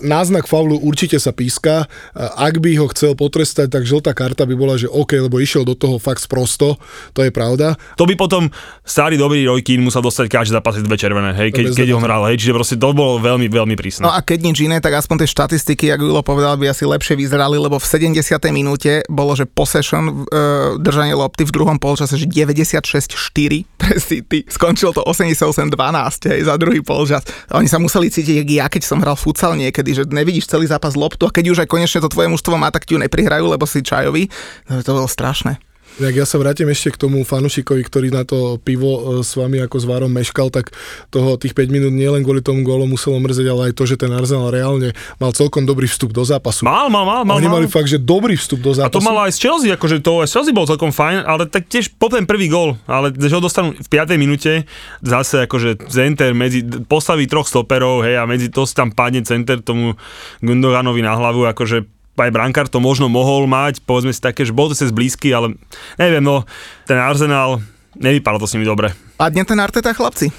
[0.05, 1.89] Náznak faulu určite sa píska.
[2.13, 5.73] Ak by ho chcel potrestať, tak žltá karta by bola, že OK, lebo išiel do
[5.73, 6.77] toho fakt sprosto.
[7.17, 7.73] To je pravda.
[7.97, 8.53] To by potom
[8.85, 12.21] starý dobrý Roy Keane musel dostať každý zápas dve červené, hej, keď, keď ho hral,
[12.29, 14.05] hej, čiže proste to bolo veľmi, veľmi prísne.
[14.05, 17.17] No a keď nič iné, tak aspoň tie štatistiky, ako Julo povedal, by asi lepšie
[17.17, 18.13] vyzerali, lebo v 70.
[18.53, 24.45] minúte bolo, že possession, e, držanie lopty v druhom polčase, že 96-4 pre City.
[24.45, 27.17] Skončilo to 88-12, hej, za druhý pol že
[27.55, 30.93] oni sa museli cítiť, jak ja, keď som hral futsal niekedy, že nevidíš celý zápas
[30.93, 33.63] loptu a keď už aj konečne to tvoje mužstvo má, tak ti ju neprihrajú, lebo
[33.63, 34.27] si čajový.
[34.67, 35.66] No, to bolo strašné.
[35.97, 39.57] Tak ja sa vrátim ešte k tomu fanušikovi, ktorý na to pivo e, s vami
[39.65, 40.69] ako s Várom meškal, tak
[41.09, 44.13] toho tých 5 minút nielen kvôli tomu gólu muselo mrzeť, ale aj to, že ten
[44.13, 46.69] Arsenal reálne mal celkom dobrý vstup do zápasu.
[46.69, 47.25] Mal, mal, mal.
[47.25, 47.57] mal Oni mal.
[47.57, 48.93] mali fakt, že dobrý vstup do zápasu.
[48.93, 51.65] A to mal aj z Chelsea, akože to aj Chelsea bol celkom fajn, ale tak
[51.65, 54.13] tiež po ten prvý gól, ale že ho dostanú v 5.
[54.21, 54.69] minúte,
[55.01, 59.97] zase akože center medzi, postaví troch stoperov, hej, a medzi to tam padne center tomu
[60.45, 64.73] Gundoganovi na hlavu, akože aj brankár to možno mohol mať, povedzme si také, že bol
[64.73, 65.53] to cez blízky, ale
[66.01, 66.43] neviem, no,
[66.89, 67.61] ten Arsenal,
[67.93, 68.93] nevypadalo to s nimi dobre.
[69.17, 70.33] Padne ten Arteta, chlapci?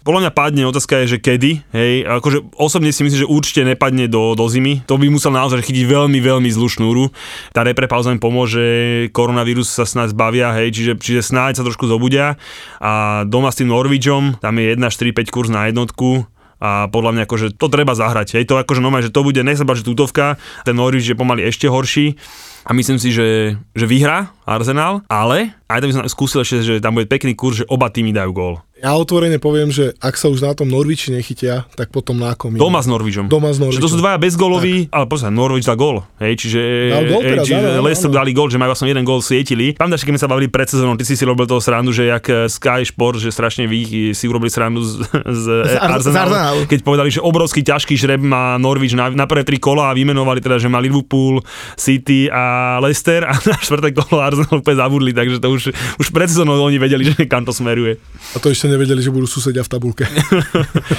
[0.00, 4.08] Podľa mňa padne, otázka je, že kedy, hej, akože osobne si myslím, že určite nepadne
[4.08, 7.04] do, do zimy, to by musel naozaj chytiť veľmi, veľmi zlú šnúru,
[7.52, 8.64] tá reprepauza im pomôže,
[9.12, 12.40] koronavírus sa snáď zbavia, hej, čiže, čiže snáď sa trošku zobudia.
[12.80, 16.24] A doma s tým Norvidžom, tam je 1-4-5 kurz na jednotku,
[16.60, 18.36] a podľa mňa akože to treba zahrať.
[18.36, 20.36] Hej, to akože normálne, že to bude, nech sa tutovka,
[20.68, 22.20] ten Norwich je pomaly ešte horší
[22.68, 26.74] a myslím si, že, že vyhrá Arsenal, ale aj tam by som skúsil ešte, že
[26.78, 28.54] tam bude pekný kurz, že oba týmy dajú gól.
[28.80, 32.56] Ja otvorene poviem, že ak sa už na tom Norviči nechytia, tak potom na kom.
[32.56, 33.28] Doma s Norvičom.
[33.28, 34.00] Doma s Že to sú Norvičom.
[34.00, 36.00] dvaja bezgóloví, ale pozri, Norwich dá gól.
[36.16, 38.16] Hej, čiže, Dal gól teraz, čiže áno, áno, Leicester áno.
[38.16, 39.76] dali gól, že majú vlastne jeden gól svietili.
[39.76, 42.24] Pamätáš, keď sme sa bavili pred sezónou, ty si si robil toho srandu, že jak
[42.24, 43.78] eh, Sky Sport, že strašne vy
[44.16, 48.24] si urobili srandu z, z, z Ar- z Arsenalu, keď povedali, že obrovský ťažký žreb
[48.24, 51.44] má Norwich na, na prvé tri kola a vymenovali teda, že má Liverpool,
[51.76, 55.59] City a Leicester a na štvrté kolo Arsenal úplne zabudli, takže to už,
[56.00, 58.00] už pred sezónou oni vedeli, že kam to smeruje.
[58.32, 60.08] A to ešte nevedeli, že budú susedia v tabulke.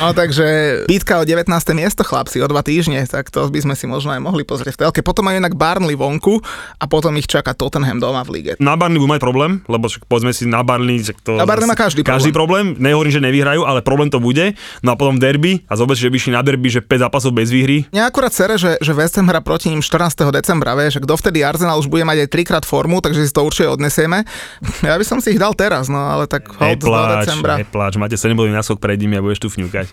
[0.01, 0.45] No takže
[0.89, 1.45] bitka o 19.
[1.77, 4.79] miesto chlapci o dva týždne, tak to by sme si možno aj mohli pozrieť v
[4.87, 4.99] telke.
[5.05, 6.41] Potom majú inak Barnley vonku
[6.81, 8.51] a potom ich čaká Tottenham doma v lige.
[8.57, 11.37] Na Barney budú mať problém, lebo však povedzme si na Barney, že to...
[11.37, 14.57] Na Burnley má každý Každý problém, nehovorím, že nevyhrajú, ale problém to bude.
[14.81, 17.85] No a potom derby a zober, že by na derby, že 5 zápasov bez výhry.
[17.93, 20.17] Mňa akurát sere, že, že West Ham hrá proti ním 14.
[20.33, 23.45] decembra, vieš, že kto vtedy Arsenal už bude mať aj trikrát formu, takže si to
[23.45, 24.25] určite odnesieme.
[24.85, 27.53] Ja by som si ich dal teraz, no ale tak hold do Nepláč, decembra.
[27.57, 29.87] nepláč, máte 7 bodový náskok pred nimi a budeš tu fňukať.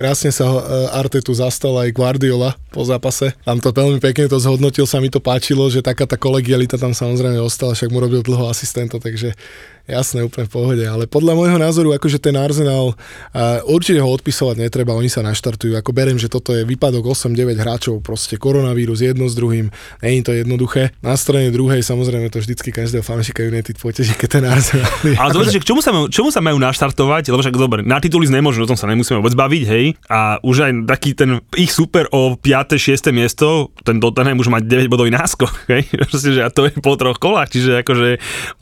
[0.00, 3.36] Krásne sa uh, Artetu zastal aj Guardiola po zápase.
[3.44, 6.96] Tam to veľmi pekne to zhodnotil, sa mi to páčilo, že taká tá kolegialita tam
[6.96, 9.36] samozrejme ostala, však mu robil dlho asistenta, takže
[9.84, 10.84] jasné, úplne v pohode.
[10.84, 15.76] Ale podľa môjho názoru, akože ten Arsenal, uh, určite ho odpisovať netreba, oni sa naštartujú.
[15.76, 19.70] Ako berem, že toto je výpadok 8-9 hráčov, proste koronavírus jedno s druhým,
[20.02, 20.92] je to jednoduché.
[21.00, 25.14] Na strane druhej samozrejme to vždycky každého fanšika United poteší, keď ten Arsenal je.
[25.16, 28.02] Ale dobre, že k čomu sa, majú, čomu sa majú naštartovať, lebo však dobre, na
[28.02, 29.84] tituly nemôžu, o tom sa nemusíme vôbec baviť, hej.
[30.10, 32.76] A už aj taký ten ich super o 5.
[32.76, 33.10] 6.
[33.14, 35.88] miesto, ten Tottenham už má 9 bodový náskok, hej.
[36.10, 38.08] Proste, že a to je po troch kolách, čiže akože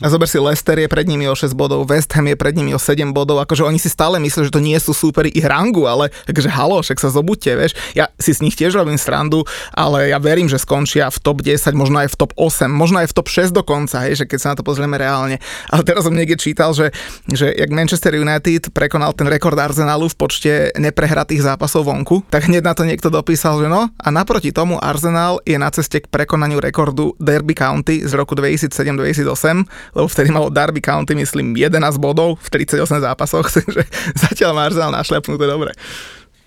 [0.04, 2.76] A zober si, Leicester je pred nimi o 6 bodov, West Ham je pred nimi
[2.76, 5.88] o 7 bodov, akože oni si stále myslia, že to nie sú súperi ich rangu,
[5.88, 7.72] ale takže halo, však sa zobuďte, vieš.
[7.96, 11.72] Ja si s nich tiež robím srandu, ale ja verím, že skončia v top 10,
[11.72, 14.48] možno aj v top 8, možno aj v top 6 dokonca, hej, že keď sa
[14.52, 15.38] na to pozrieme reálne.
[15.72, 16.90] Ale teraz som niekde čítal, že,
[17.30, 22.66] že jak Manchester United prekonal ten rekord Arsenalu v počte neprehratých zápasov vonku, tak hneď
[22.66, 26.58] na to niekto dopísal, že no a naproti tomu Arsenal je na ceste k prekonaniu
[26.58, 32.48] rekordu Derby County z roku 2007-2008, lebo vtedy malo Derby County, myslím, 11 bodov v
[32.64, 33.84] 38 zápasoch, takže
[34.16, 35.76] zatiaľ má Arsenal našľapnuté dobre.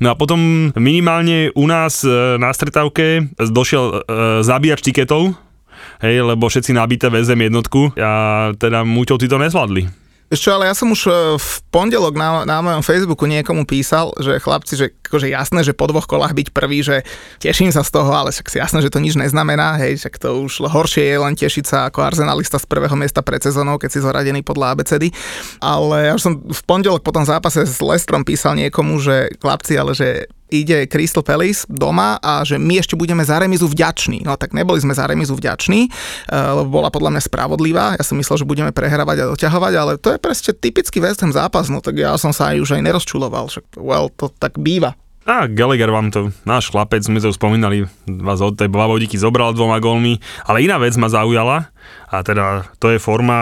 [0.02, 2.10] No a potom minimálne u nás e,
[2.42, 3.96] na stretávke došiel e,
[4.42, 5.38] zabíjač tiketov,
[6.02, 10.01] hej, lebo všetci nabité vezem jednotku a teda Muťov ty to nezvládli.
[10.32, 14.40] Ešte, ale ja som už e, v pondelok na, na mojom Facebooku niekomu písal, že
[14.40, 17.04] chlapci, že akože jasné, že po dvoch kolách byť prvý, že
[17.44, 20.48] teším sa z toho, ale však si jasné, že to nič neznamená, hej, však to
[20.48, 24.00] už horšie je len tešiť sa ako arzenalista z prvého miesta pred sezónou, keď si
[24.00, 25.12] zoradený podľa ABCD.
[25.60, 29.76] Ale ja už som v pondelok po tom zápase s Lestrom písal niekomu, že chlapci,
[29.76, 34.28] ale že ide Crystal Palace doma a že my ešte budeme za remizu vďační.
[34.28, 37.86] No tak neboli sme za remizu vďační, eh, lebo bola podľa mňa spravodlivá.
[37.96, 41.32] Ja som myslel, že budeme prehrávať a doťahovať, ale to je presne typický West Ham
[41.32, 44.94] zápas, no tak ja som sa aj už aj nerozčuloval, však well, to tak býva.
[45.22, 49.54] A Gallagher vám to, náš chlapec, sme to už spomínali, vás od tej Blavodiky zobral
[49.54, 50.18] dvoma gólmi,
[50.50, 51.70] ale iná vec ma zaujala
[52.10, 53.38] a teda to je forma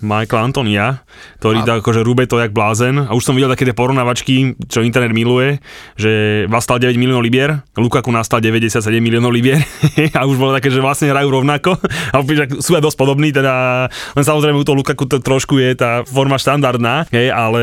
[0.00, 1.04] Michaela Antonia,
[1.38, 2.98] ktorý A- akože rúbe to jak blázen.
[3.00, 5.60] A už som videl také tie porovnávačky, čo internet miluje,
[5.96, 9.60] že vás stal 9 miliónov libier, Lukaku nastal 97 miliónov libier
[10.18, 11.76] a už bolo také, že vlastne hrajú rovnako.
[12.12, 15.76] A opäť, sú aj dosť podobní, teda len samozrejme u toho Lukaku to trošku je
[15.76, 17.62] tá forma štandardná, hej, ale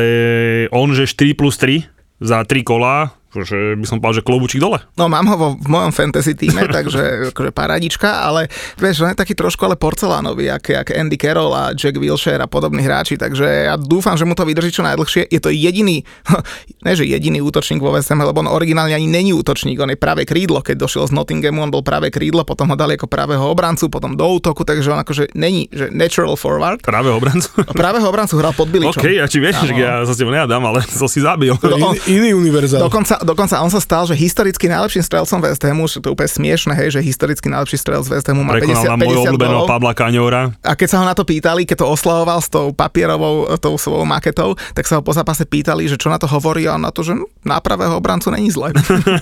[0.70, 1.86] on, že 4 plus 3
[2.18, 4.80] za 3 kola, že by som povedal, že klobúčik dole.
[4.96, 8.48] No mám ho vo, v mojom fantasy týme, takže akože paradička, ale
[8.80, 12.48] vieš, on je taký trošku ale porcelánový, jak, jak Andy Carroll a Jack Wilshere a
[12.48, 15.28] podobní hráči, takže ja dúfam, že mu to vydrží čo najdlhšie.
[15.28, 16.00] Je to jediný,
[16.86, 19.98] ne že jediný útočník vo West Ham, lebo on originálne ani není útočník, on je
[20.00, 23.44] práve krídlo, keď došiel z Nottinghamu, on bol práve krídlo, potom ho dali ako pravého
[23.44, 26.80] obrancu, potom do útoku, takže on akože není, že natural forward.
[26.80, 27.52] Práve obrancu.
[27.76, 29.02] Pravého obrancu hral pod Biličom.
[29.02, 31.54] OK, ja či vieš, že ja sa s tebou nejadám, ale to si zabil.
[31.58, 32.86] No, In, iný univerzál.
[32.86, 36.30] Dokonca, dokonca on sa stal, že historicky najlepším strelcom West Hamu, že to je úplne
[36.30, 39.64] smiešne, hej, že historicky najlepší strelec West Hamu má Prekonal 50, na môjho 50 obľúbeného.
[39.68, 40.42] Pavla Kaňora.
[40.62, 44.06] A keď sa ho na to pýtali, keď to oslavoval s tou papierovou, tou svojou
[44.06, 46.92] maketou, tak sa ho po zápase pýtali, že čo na to hovorí a on na
[46.94, 48.70] to, že na pravého obrancu není zle.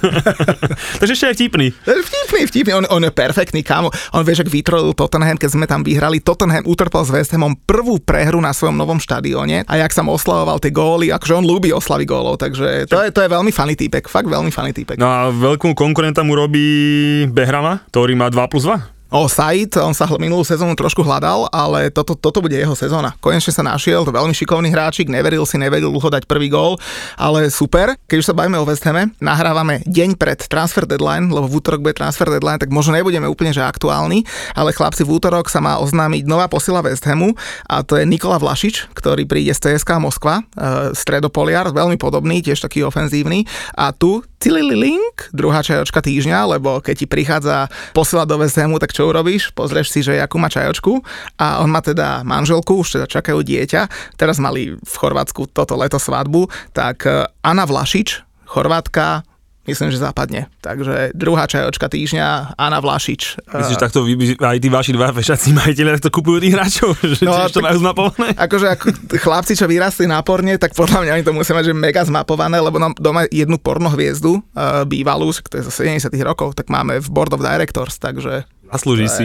[1.01, 1.67] Takže ešte aj vtipný.
[1.73, 3.93] Je vtipný, vtipný, on, on je perfektný, kámo.
[4.13, 6.21] On vie, že vytrolil Tottenham, keď sme tam vyhrali.
[6.21, 10.15] Tottenham utrpel s West Hamom prvú prehru na svojom novom štadióne a jak sa mu
[10.15, 13.75] oslavoval tie góly, akože on ľúbi oslavy gólov, takže to je, to je veľmi funny
[13.87, 14.99] týpek, fakt veľmi funny týpek.
[14.99, 18.96] No a veľkú konkurenta mu robí Behrama, ktorý má 2 plus 2.
[19.07, 23.15] O, Said, on sa minulú sezónu trošku hľadal, ale toto, toto bude jeho sezóna.
[23.23, 26.75] Konečne sa našiel, to veľmi šikovný hráčik, neveril si, nevedel dať prvý gól,
[27.15, 27.95] ale super.
[28.11, 31.87] Keď už sa bavíme o West Hame, nahrávame deň pred transfer deadline, lebo v útorok
[31.87, 34.27] bude transfer deadline, tak možno nebudeme úplne že aktuálni,
[34.59, 37.39] ale chlapci v útorok sa má oznámiť nová posila West Hamu
[37.71, 42.59] a to je Nikola Vlašič, ktorý príde z CSK Moskva, e, stredopoliar, veľmi podobný, tiež
[42.59, 43.47] taký ofenzívny.
[43.79, 48.95] A tu Link, druhá čajočka týždňa, lebo keď ti prichádza posila do West Hamu, tak
[48.95, 49.55] čo urobíš?
[49.55, 51.01] Pozrieš si, že akú má čajočku
[51.39, 55.97] a on má teda manželku, už teda čakajú dieťa, teraz mali v Chorvátsku toto leto
[55.97, 59.27] svadbu, tak eh, Anna Vlašič, Chorvátka,
[59.67, 60.47] myslím, že západne.
[60.63, 63.43] Takže druhá čajočka týždňa, Anna Vlašič.
[63.51, 66.95] Myslíš, že takto vy, aj tí vaši dva fešací majiteľe to kupujú tých hráčov?
[67.03, 68.29] Že No, no, to majú zmapované?
[68.39, 68.87] Akože ako
[69.19, 72.79] chlapci, čo vyrastli náporne, tak podľa mňa oni to musia mať že mega zmapované, lebo
[72.79, 77.35] nám doma jednu pornohviezdu, uh, bývalú, to je zo 70 rokov, tak máme v Board
[77.35, 79.25] of Directors, takže Zaslúži si.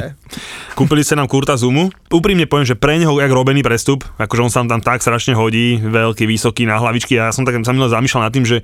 [0.78, 1.94] Kúpili ste nám Kurta Zumu.
[2.10, 5.78] Úprimne poviem, že pre neho jak robený prestup, akože on sa tam tak strašne hodí,
[5.82, 8.58] veľký, vysoký, na hlavičky a ja som tak sa zamýšľal nad tým, že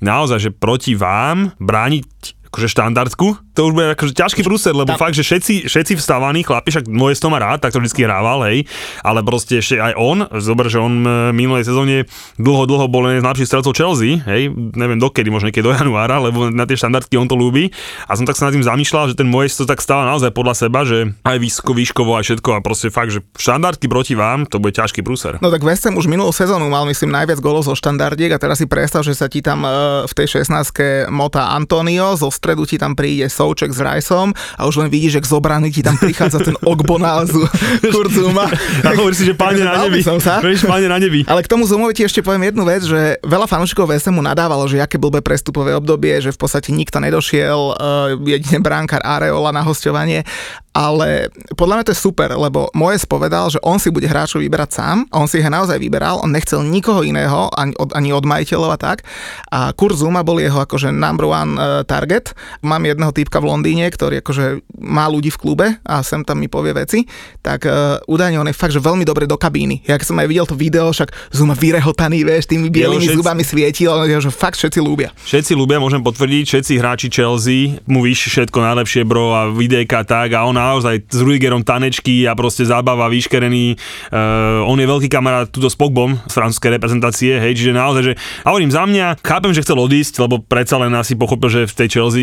[0.00, 5.06] naozaj, že proti vám brániť akože štandardku, to už bude akože ťažký prúser, lebo Tam-
[5.06, 8.42] fakt, že všetci, všetci vstávaní chlapi, však moje to má rád, tak to vždy hrával,
[8.50, 8.66] hej,
[9.06, 12.10] ale proste ešte aj on, zober, že on e, minulej sezóne
[12.42, 16.18] dlho, dlho bol jeden z najlepších strelcov Chelsea, hej, neviem dokedy, možno niekedy do januára,
[16.18, 17.70] lebo na tie štandardky on to ľúbi.
[18.10, 20.54] A som tak sa nad tým zamýšľal, že ten moje to tak stáva naozaj podľa
[20.66, 24.58] seba, že aj vysoko, výškovo a všetko a proste fakt, že štandardky proti vám, to
[24.58, 25.38] bude ťažký prúser.
[25.38, 28.58] No tak West Ham už minulú sezónu mal, myslím, najviac golov zo štandardiek a teraz
[28.58, 29.70] si predstav, že sa ti tam e,
[30.08, 34.80] v tej 16 motá Antonio, zo stredu ti tam príde Souček s Rajsom a už
[34.80, 37.44] len vidíš, že k zobrany ti tam prichádza ten Ogbonázu
[37.92, 38.48] Kurzuma.
[38.88, 40.00] A hovoríš si, že páne na nebi.
[40.00, 41.28] Vieš, páne na nebi.
[41.28, 44.80] Ale k tomu Zumovi ti ešte poviem jednu vec, že veľa fanúšikov Hamu nadávalo, že
[44.80, 50.24] aké blbé prestupové obdobie, že v podstate nikto nedošiel, uh, jedine bránkar Areola na hostovanie,
[50.70, 54.70] ale podľa mňa to je super, lebo Mojes povedal, že on si bude hráčov vyberať
[54.70, 58.70] sám, on si ich naozaj vyberal, on nechcel nikoho iného, ani od, ani od majiteľov
[58.70, 59.02] a tak.
[59.50, 61.82] A Kurt Zuma bol jeho akože number one uh,
[62.62, 66.48] Mám jedného týpka v Londýne, ktorý akože má ľudí v klube a sem tam mi
[66.48, 67.04] povie veci,
[67.44, 69.84] tak uh, údajne on je fakt, že veľmi dobre do kabíny.
[69.84, 73.92] Ja som aj videl to video, však Zuma vyrehotaný, vieš, tými bielými všetci- zubami svietil,
[74.20, 75.12] že fakt všetci ľúbia.
[75.22, 80.32] Všetci ľubia, môžem potvrdiť, všetci hráči Chelsea mu vyšší všetko najlepšie, bro, a videjka tak
[80.36, 83.76] a on naozaj s Rudigerom tanečky a proste zábava, vyškerený.
[84.10, 88.12] Uh, on je veľký kamarát tuto s Pogbom z francúzskej reprezentácie, hej, čiže naozaj, že
[88.44, 91.74] a hovorím za mňa, chápem, že chcel odísť, lebo predsa len asi pochopil, že v
[91.74, 92.19] tej Chelsea,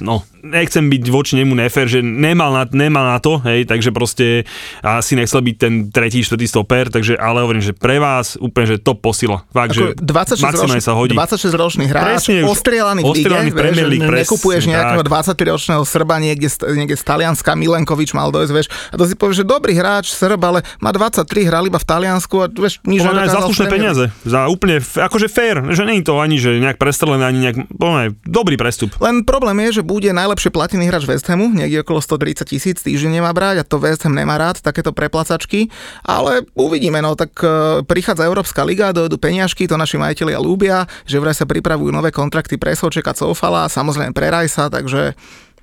[0.00, 4.44] no, nechcem byť voči nemu nefér, že nemal na, nemal na to, hej, takže proste
[4.84, 8.76] asi nechcel byť ten tretí, štvrtý stoper, takže ale hovorím, že pre vás úplne, že
[8.76, 9.48] top posila.
[9.50, 11.14] Fakt, že Ako 26 maximálne ročný, sa hodí.
[11.16, 15.02] 26 ročný hráč, Presne, ostrielaný v lige, ostrielaný v Premier League, že presne, nekupuješ nejakého
[15.02, 15.10] tak.
[15.10, 19.44] 25-ročného Srba niekde, niekde z Talianska, Milenkovič mal dojsť, vieš, a to si povieš, že
[19.46, 23.40] dobrý hráč, Srb, ale má 23, hral iba v Taliansku a vieš, nič Podľa za
[23.48, 24.04] slušné peniaze.
[24.26, 27.92] Za úplne, akože fair, že nie je to ani, že nejak prestrelené, ani nejak, podľa
[27.94, 28.90] mňa, dobrý prestup.
[28.98, 33.22] Len problém je, že bude najlepšie platený hráč West Hamu, niekde okolo 130 tisíc týždeň
[33.22, 35.70] nemá brať a to West Ham nemá rád, takéto preplacačky,
[36.02, 41.22] ale uvidíme, no tak e, prichádza Európska liga, dojdú peniažky, to naši majiteľia ľúbia, že
[41.22, 45.14] vraj sa pripravujú nové kontrakty pre Součeka, Coufala, samozrejme pre Rajsa, takže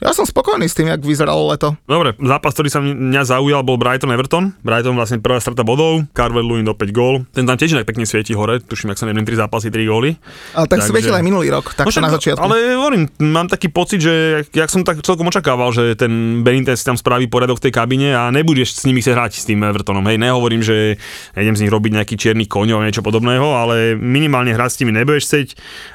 [0.02, 1.78] ja som spokojný s tým, jak vyzeralo leto.
[1.86, 4.50] Dobre, zápas, ktorý sa mňa zaujal, bol Brighton Everton.
[4.66, 7.30] Brighton vlastne prvá strata bodov, Carver Lewin do 5 gól.
[7.30, 10.18] Ten tam tiež inak pekne svieti hore, tuším, ak sa neviem, 3 zápasy, 3 góly.
[10.58, 12.42] Ale tak Takže- svietil aj minulý rok, tak však, na začiatku.
[12.42, 16.82] Ale hovorím, mám taký pocit, že jak, jak som tak celkom očakával, že ten Benitez
[16.82, 20.02] tam spraví poriadok v tej kabine a nebudeš s nimi sa hrať s tým Evertonom.
[20.10, 20.98] Hej, nehovorím, že
[21.38, 24.98] idem z nich robiť nejaký čierny koň alebo niečo podobného, ale minimálne hrať s nimi
[24.98, 25.48] nebudeš chcieť.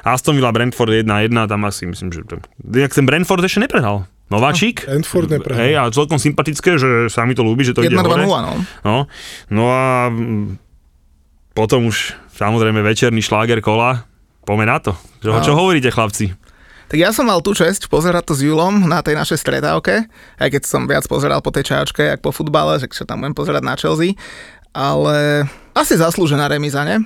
[0.07, 2.39] Aston Villa Brentford 1-1, tam asi myslím, že to,
[2.71, 3.96] jak ten Brentford ešte neprehral.
[4.27, 4.83] Nováčik.
[4.83, 5.59] Brentford neprehral.
[5.61, 8.23] Hej, a celkom sympatické, že sa mi to ľúbi, že to ide 1-2-0, hore.
[8.25, 8.53] no.
[8.83, 8.95] No,
[9.47, 10.59] no a mm,
[11.53, 14.03] potom už samozrejme večerný šláger kola.
[14.43, 14.91] Poďme na to.
[15.19, 15.39] Čo, No.
[15.41, 16.31] čo hovoríte, chlapci?
[16.87, 20.07] Tak ja som mal tú česť pozerať to s Julom na tej našej stretávke,
[20.39, 23.35] aj keď som viac pozeral po tej čajočke, jak po futbale, že čo tam budem
[23.35, 24.15] pozerať na Chelsea,
[24.71, 25.43] ale
[25.75, 27.03] asi zaslúžená remíza, ne?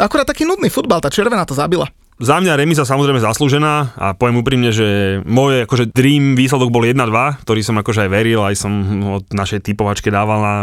[0.00, 1.92] Akurát taký nudný futbal, tá červená to zabila.
[2.18, 6.98] Za mňa remisa samozrejme zaslúžená a poviem úprimne, že môj akože dream výsledok bol 1-2,
[7.46, 8.72] ktorý som akože aj veril, aj som
[9.22, 10.56] od našej typovačke dával na,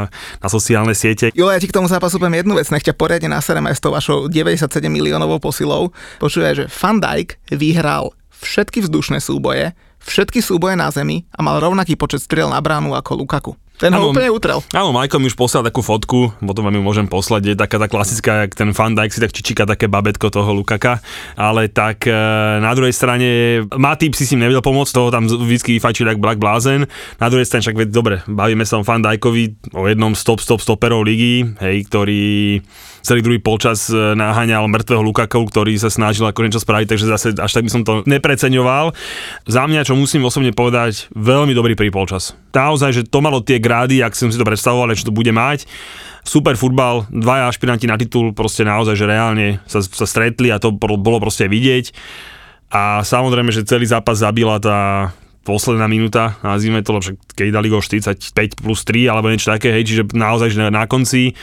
[0.44, 1.32] na sociálne siete.
[1.32, 3.96] Julo, ja ti k tomu zápasu poviem jednu vec, nech ťa poriadne nasereme s tou
[3.96, 5.96] vašou 97 miliónovou posilou.
[6.20, 8.12] Počúvaj, že Van Dijk vyhral
[8.44, 9.72] všetky vzdušné súboje,
[10.04, 13.56] všetky súboje na zemi a mal rovnaký počet striel na bránu ako Lukaku.
[13.76, 14.16] Ten ho Áno.
[14.16, 14.64] úplne utrel.
[14.72, 17.92] Áno, Majko mi už poslal takú fotku, potom vám ju môžem poslať, je taká tá
[17.92, 21.04] klasická, jak ten Van Dijk si tak čičíka také babetko toho Lukaka,
[21.36, 22.16] ale tak e,
[22.64, 23.28] na druhej strane
[23.76, 26.88] Matip si s ním nevedel pomôcť, toho tam vždy vyfajčil jak Black Blázen,
[27.20, 30.64] na druhej strane však veď dobre, bavíme sa o Van Dijkovi, o jednom stop stop
[30.64, 32.64] stoperov ligy, hej, ktorý
[33.06, 37.28] celý druhý polčas e, naháňal mŕtvého Lukakov, ktorý sa snažil ako niečo spraviť, takže zase
[37.38, 38.98] až tak by som to nepreceňoval.
[39.46, 42.34] Za mňa, čo musím osobne povedať, veľmi dobrý prvý polčas.
[42.52, 45.70] Naozaj, že to malo tie grády, ak som si to predstavoval, čo to bude mať.
[46.26, 50.74] Super futbal, dvaja ašpiranti na titul, proste naozaj, že reálne sa, sa stretli a to
[50.74, 51.94] bolo proste vidieť.
[52.74, 55.14] A samozrejme, že celý zápas zabila tá
[55.46, 59.86] posledná minúta, nazvime to, lebo keď dali go 45 plus 3 alebo niečo také, hej,
[59.86, 61.38] čiže naozaj, že na konci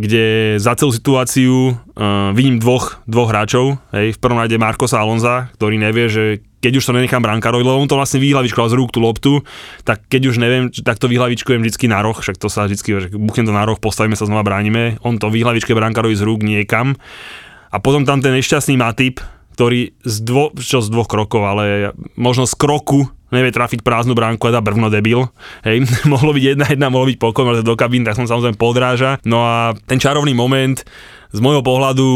[0.00, 5.52] kde za celú situáciu uh, vidím dvoch, dvoch hráčov, hej, v prvom rade Markosa Alonza,
[5.60, 6.24] ktorý nevie, že
[6.60, 9.32] keď už to nenechám brankárovi, lebo on to vlastne vyhlavičkoval z rúk tú loptu,
[9.84, 13.08] tak keď už neviem, tak to vyhlavičkujem vždycky na roh, však to sa vždycky, že
[13.12, 16.96] buchnem to na roh, postavíme sa znova, bránime, on to vyhlavičkuje brankárovi z rúk niekam.
[17.70, 19.24] A potom tam ten nešťastný Matip,
[19.56, 24.42] ktorý z, dvo, čo z dvoch krokov, ale možno z kroku nevie trafiť prázdnu bránku
[24.46, 25.30] a dá brvno debil.
[25.62, 29.22] Hej, mohlo byť jedna jedna, mohlo byť pokoj, ale do kabín, tak som samozrejme podráža.
[29.26, 30.82] No a ten čarovný moment,
[31.30, 32.06] z môjho pohľadu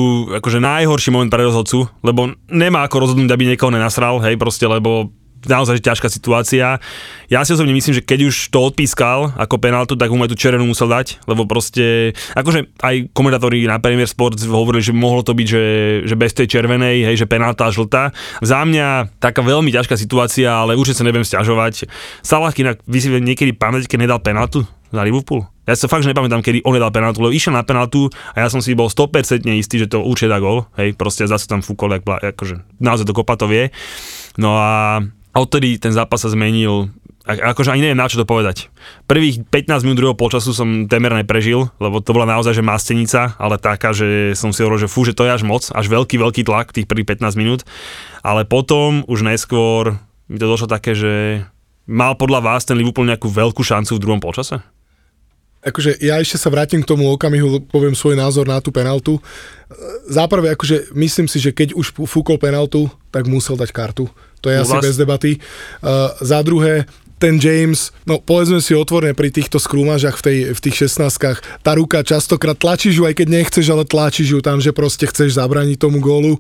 [0.42, 5.14] akože najhorší moment pre rozhodcu, lebo nemá ako rozhodnúť, aby niekoho nenasral, hej, proste, lebo
[5.46, 6.78] naozaj ťažká situácia.
[7.32, 10.38] Ja si osobne myslím, že keď už to odpískal ako penaltu, tak mu aj tú
[10.38, 15.32] červenú musel dať, lebo proste, akože aj komentátori na Premier Sport hovorili, že mohlo to
[15.32, 15.64] byť, že,
[16.08, 18.12] že bez tej červenej, hej, že penálta žltá.
[18.44, 21.88] Za mňa taká veľmi ťažká situácia, ale určite sa neviem stiažovať.
[22.20, 24.64] Salah inak, vy si niekedy pamätáte, keď nedal penaltu
[24.94, 25.42] za Liverpool?
[25.64, 28.48] Ja sa fakt, že nepamätám, kedy on nedal penaltu, lebo išiel na penaltu a ja
[28.52, 30.68] som si bol 100% istý, že to určite dá gol.
[30.76, 33.72] Hej, proste zase tam fúkol, bla- akože naozaj to kopa to vie.
[34.36, 35.00] No a
[35.34, 38.68] a odtedy ten zápas sa zmenil akože ani neviem na čo to povedať.
[39.08, 43.56] Prvých 15 minút druhého polčasu som témer neprežil, lebo to bola naozaj že mastenica, ale
[43.56, 46.44] taká, že som si hovoril, že fú, že to je až moc, až veľký, veľký
[46.44, 47.64] tlak tých prvých 15 minút.
[48.20, 49.96] Ale potom už neskôr
[50.28, 51.44] mi to došlo také, že
[51.88, 54.60] mal podľa vás ten Liverpool nejakú veľkú šancu v druhom polčase?
[55.64, 59.16] Akože ja ešte sa vrátim k tomu okamihu, poviem svoj názor na tú penaltu.
[60.12, 64.04] Záprve, akože myslím si, že keď už fúkol penaltu, tak musel dať kartu.
[64.44, 64.84] To je U asi vás?
[64.84, 65.40] bez debaty.
[65.80, 66.84] Uh, za druhé,
[67.24, 71.72] ten James, no povedzme si otvorene pri týchto skrúmažach v, tej, v tých 16 tá
[71.72, 75.80] ruka častokrát tlačíš ju, aj keď nechceš, ale tlačíš ju tam, že proste chceš zabraniť
[75.80, 76.36] tomu gólu.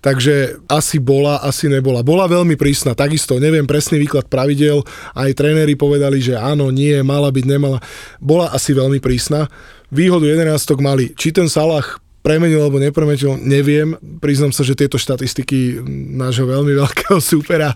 [0.00, 2.00] Takže asi bola, asi nebola.
[2.00, 4.80] Bola veľmi prísna, takisto, neviem presný výklad pravidel,
[5.12, 7.84] aj tréneri povedali, že áno, nie, mala byť, nemala.
[8.16, 9.52] Bola asi veľmi prísna.
[9.92, 10.48] Výhodu 11
[10.80, 13.98] mali, či ten Salah premenil alebo nepremenil, neviem.
[14.22, 15.82] Priznám sa, že tieto štatistiky
[16.14, 17.74] nášho veľmi veľkého supera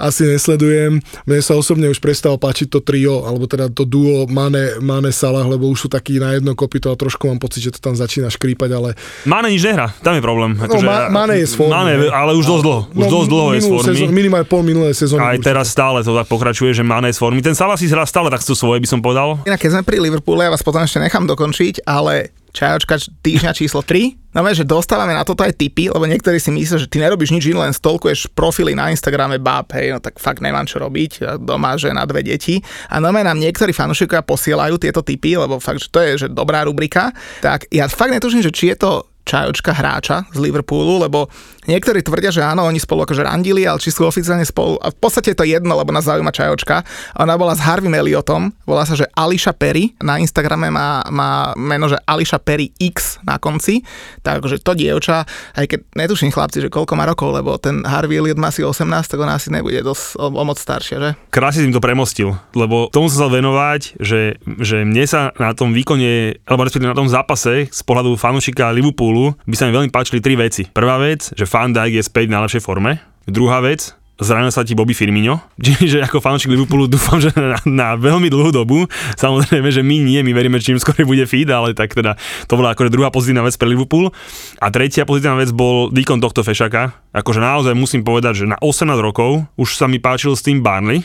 [0.00, 0.98] asi nesledujem.
[1.28, 5.44] Mne sa osobne už prestalo páčiť to trio, alebo teda to duo Mane, Mane Salah,
[5.44, 8.32] lebo už sú takí na jedno kopito a trošku mám pocit, že to tam začína
[8.32, 8.96] škrípať, ale
[9.28, 10.56] Mane nič nehrá, tam je problém.
[10.56, 13.60] No, Ma- Mane je z formy, Mane, ale už dosť dlho, už dosť dlho je
[13.60, 13.88] z formy.
[13.92, 15.20] Sezón, minimálne pol minulé sezóny.
[15.20, 17.44] Aj teraz stále to tak pokračuje, že Mane je z formy.
[17.44, 19.36] Ten Salah si hrá stále takto svoje, by som povedal.
[19.44, 23.80] Inak keď sme pri Liverpoole, ja vás potom ešte nechám dokončiť, ale čajočka týždňa číslo
[23.80, 24.32] 3.
[24.32, 27.52] No že dostávame na toto aj tipy, lebo niektorí si myslia, že ty nerobíš nič
[27.52, 31.76] iné, len stolkuješ profily na Instagrame báb, hej, no tak fakt nemám čo robiť, doma
[31.76, 32.64] žena, dve deti.
[32.88, 36.64] A no nám niektorí fanúšikovia posielajú tieto tipy, lebo fakt, že to je že dobrá
[36.64, 37.12] rubrika.
[37.44, 41.32] Tak ja fakt netuším, že či je to čajočka hráča z Liverpoolu, lebo
[41.64, 44.98] niektorí tvrdia, že áno, oni spolu akože randili, ale či sú oficiálne spolu, a v
[45.00, 46.84] podstate je to jedno, lebo nás zaujíma čajočka.
[47.16, 51.88] Ona bola s Harvey Elliotom, volá sa, že Ališa Perry, na Instagrame má, má meno,
[51.88, 53.80] že Ališa Perry X na konci,
[54.20, 55.24] takže to dievča,
[55.56, 58.84] aj keď netuším chlapci, že koľko má rokov, lebo ten Harvey Elliot má asi 18,
[59.08, 61.10] tak ona asi nebude dosť o, o moc staršia, že?
[61.32, 66.42] Krásne im to premostil, lebo tomu sa venovať, že, že mne sa na tom výkone,
[66.44, 70.34] alebo respektíve na tom zápase z pohľadu fanúšika Liverpoolu by sa mi veľmi páčili tri
[70.34, 70.66] veci.
[70.66, 72.98] Prvá vec, že Van Dijk je späť v najlepšej forme.
[73.30, 77.88] Druhá vec, zranil sa ti Bobby Firmino, čiže ako fanúšik Liverpoolu dúfam, že na, na
[77.98, 78.86] veľmi dlhú dobu,
[79.18, 82.14] samozrejme, že my nie, my veríme, že čím skôr bude feed, ale tak teda
[82.46, 84.14] to bola akože druhá pozitívna vec pre Liverpool.
[84.62, 88.88] A tretia pozitívna vec bol výkon tohto Fešaka, akože naozaj musím povedať, že na 18
[89.02, 91.04] rokov už sa mi páčil s tým Barnley,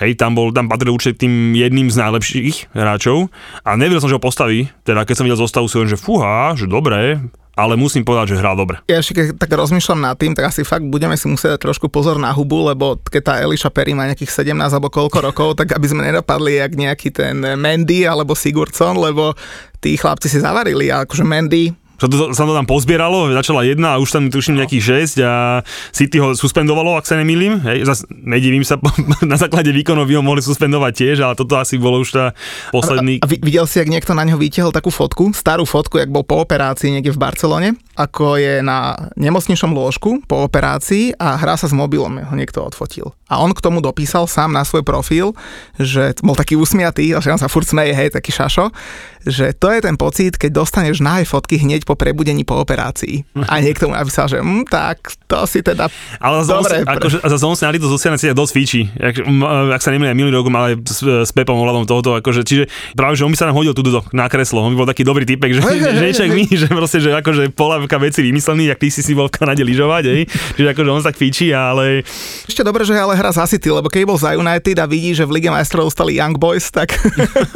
[0.00, 3.28] Hej, tam bol, tam patril určite tým jedným z najlepších hráčov
[3.68, 6.56] a nevedel som, že ho postaví, teda keď som videl zostavu, si hovorím, že fúha,
[6.56, 7.20] že dobré,
[7.52, 8.80] ale musím povedať, že hral dobre.
[8.88, 11.92] Ja ešte keď tak rozmýšľam nad tým, tak asi fakt budeme si musieť dať trošku
[11.92, 15.76] pozor na hubu, lebo keď tá Eliša Perry má nejakých 17 alebo koľko rokov, tak
[15.76, 19.36] aby sme nedopadli jak nejaký ten Mandy alebo Sigurdsson, lebo
[19.84, 23.96] tí chlapci si zavarili a akože Mandy Že to, sa to tam pozbieralo, začala jedna
[23.96, 25.60] a už tam tuším nejakých 6 a
[25.92, 27.60] City ho suspendovalo, ak sa nemýlim.
[27.60, 28.80] Hej, zas nedivím sa,
[29.28, 32.24] na základe výkonov by ho mohli suspendovať tiež, ale toto asi bolo už tá
[32.72, 33.20] posledný.
[33.20, 36.24] A, a videl si, ak niekto na ňo vytiahol takú fotku, starú fotku, jak bol
[36.24, 37.68] po operácii niekde v Barcelone,
[38.00, 43.12] ako je na nemocničnom lôžku po operácii a hrá sa s mobilom, ho niekto odfotil.
[43.28, 45.36] A on k tomu dopísal sám na svoj profil,
[45.76, 48.72] že bol taký usmiatý, že on sa furt smeje, hej, taký šašo,
[49.28, 53.26] že to je ten pocit, keď dostaneš nahé fotky hneď po prebudení po operácii.
[53.50, 55.90] A niekto mu napísal, že mm, tak to si teda
[56.22, 56.86] ale dobre.
[56.86, 58.82] Za akože, za on snáli to sociálne siete dosť fíči.
[58.94, 59.18] Ak,
[59.74, 63.26] ak sa nemýlim, minulý rok mal s, s Pepom ohľadom tohoto, akože, čiže práve, že
[63.26, 65.50] on by sa nám hodil tu do, na kreslo, on by bol taký dobrý typek,
[65.58, 65.60] že,
[65.98, 69.26] že, že, my, že proste, že akože polavka veci vymyslený, jak ty si si bol
[69.26, 70.22] v Kanade lyžovať, hej.
[70.54, 72.06] Čiže akože on sa tak fíči, ale...
[72.46, 75.26] Ešte dobre, že ale hra za City, lebo keď bol za United a vidí, že
[75.26, 76.94] v Lige majstrov stali Young Boys, tak...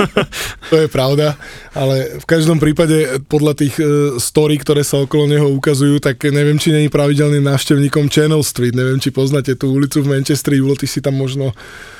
[0.73, 1.37] to je pravda
[1.75, 6.57] ale v každom prípade podľa tých uh, story, ktoré sa okolo neho ukazujú, tak neviem,
[6.57, 10.87] či není pravidelným návštevníkom Channel Street, neviem, či poznáte tú ulicu v Manchestri, Julo, ty
[10.87, 11.51] si tam možno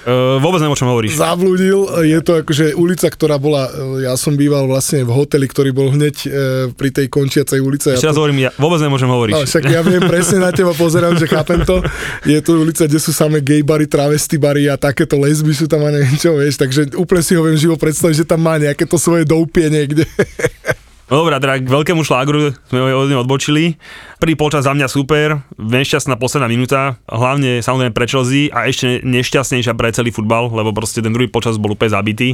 [0.05, 1.17] Uh, vôbec neviem, o čom hovoríš.
[1.17, 1.89] Zabludil.
[2.05, 3.73] Je to akože ulica, ktorá bola,
[4.05, 6.29] ja som býval vlastne v hoteli, ktorý bol hneď uh,
[6.77, 7.97] pri tej končiacej ulice.
[7.97, 9.33] Ešte ja raz hovorím, ja vôbec nemôžem hovoriť.
[9.33, 11.81] No, však ja viem presne na teba, pozerám, že chápem to.
[12.29, 15.81] Je to ulica, kde sú samé gay bary, travesty bary a takéto lesby sú tam
[15.81, 18.85] a neviem čo, vieš, takže úplne si ho viem živo predstaviť, že tam má nejaké
[18.85, 20.05] to svoje doupie niekde.
[21.05, 23.77] No dobrá, teda k veľkému šlágru sme od odbočili.
[24.17, 29.77] Prvý polčas za mňa super, nešťastná posledná minúta, hlavne samozrejme pre Chelsea a ešte nešťastnejšia
[29.77, 32.29] pre celý futbal, lebo proste ten druhý počas bol úplne zabitý.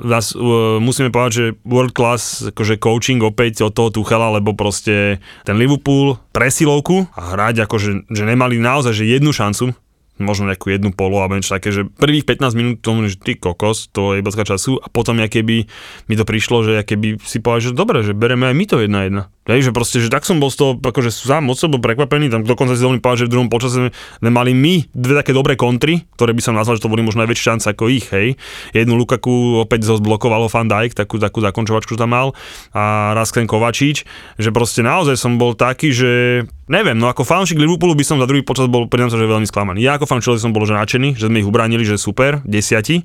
[0.00, 5.20] Zas, uh, musíme povedať, že world class akože coaching opäť od toho Tuchela, lebo proste
[5.44, 9.76] ten Liverpool presilovku a hrať akože, že nemali naozaj že jednu šancu,
[10.20, 13.90] možno nejakú jednu polo alebo niečo také, že prvých 15 minút tomu, že ty kokos,
[13.90, 15.66] to je iba času a potom ja keby
[16.06, 18.76] mi to prišlo, že ja keby si povedal, že dobre, že bereme aj my to
[18.82, 19.22] jedna jedna.
[19.48, 22.44] Hej, že proste, že tak som bol z toho akože sám od seba prekvapený, tam
[22.44, 23.88] dokonca si dovolím že v druhom počase
[24.20, 27.24] sme mali my dve také dobré kontry, ktoré by som nazval, že to boli možno
[27.24, 28.36] najväčšie šance ako ich, hej.
[28.76, 32.36] Jednu Lukaku opäť zblokovalo Van Dijk, takú, takú zakončovačku tam mal
[32.76, 34.04] a raz ten Kovačič,
[34.36, 38.28] že proste naozaj som bol taký, že neviem, no ako fanúšik Liverpoolu by som za
[38.28, 39.80] druhý počas bol priznám sa, že veľmi sklamaný.
[39.80, 43.00] Ja ako fanúšik som bol že nadšený, že sme ich ubránili, že super, desiati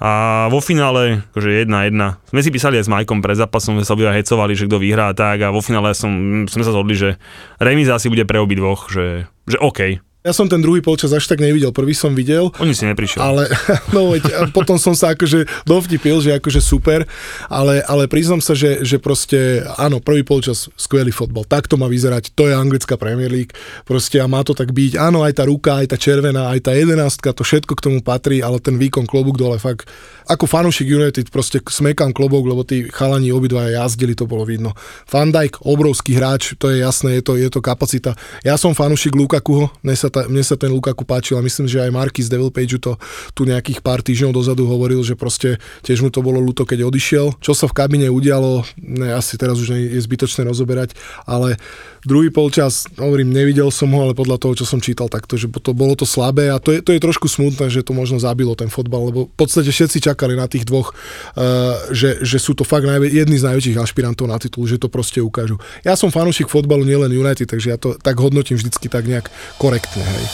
[0.00, 0.10] a
[0.48, 3.92] vo finále, akože jedna jedna, sme si písali aj s Majkom pred zápasom, sme sa
[3.92, 6.10] obidva hecovali, že kto vyhrá a tak a vo finále som,
[6.48, 7.20] sme sa zhodli, že
[7.60, 11.40] remíza asi bude pre obidvoch, že, že OK, ja som ten druhý polčas až tak
[11.40, 12.52] nevidel, prvý som videl.
[12.60, 13.24] Oni si neprišiel.
[13.24, 13.48] Ale,
[13.96, 17.08] no veď, potom som sa akože dovtipil, že akože super,
[17.48, 21.88] ale, ale priznam sa, že, že proste, áno, prvý polčas skvelý fotbal, tak to má
[21.88, 23.56] vyzerať, to je anglická Premier League,
[23.88, 26.76] proste a má to tak byť, áno, aj tá ruka, aj tá červená, aj tá
[26.76, 29.88] jedenástka, to všetko k tomu patrí, ale ten výkon klobúk dole fakt,
[30.28, 34.76] ako fanúšik United proste smekám klobúk, lebo tí chalani obidva jazdili, to bolo vidno.
[35.08, 38.12] Van Dijk, obrovský hráč, to je jasné, je to, je to kapacita.
[38.44, 41.80] Ja som fanúšik Lukakuho, dnes sa ta, mne sa ten Lukaku páčil a myslím, že
[41.80, 42.98] aj Marky z Devil Page to
[43.32, 45.56] tu nejakých pár týždňov dozadu hovoril, že proste
[45.86, 47.38] tiež mu to bolo ľúto, keď odišiel.
[47.38, 51.56] Čo sa v kabine udialo, ne, asi teraz už je zbytočné rozoberať, ale
[52.04, 55.46] druhý polčas, hovorím, nevidel som ho, ale podľa toho, čo som čítal, tak to, že
[55.60, 58.56] to, bolo to slabé a to je, to je trošku smutné, že to možno zabilo
[58.56, 62.64] ten fotbal, lebo v podstate všetci čakali na tých dvoch, uh, že, že sú to
[62.64, 65.60] fakt najvä, jedni z najväčších ašpirantov na titul, že to proste ukážu.
[65.84, 69.28] Ja som fanúšik fotbalu, nielen United, takže ja to tak hodnotím vždycky tak nejak
[69.60, 70.24] korektne hej.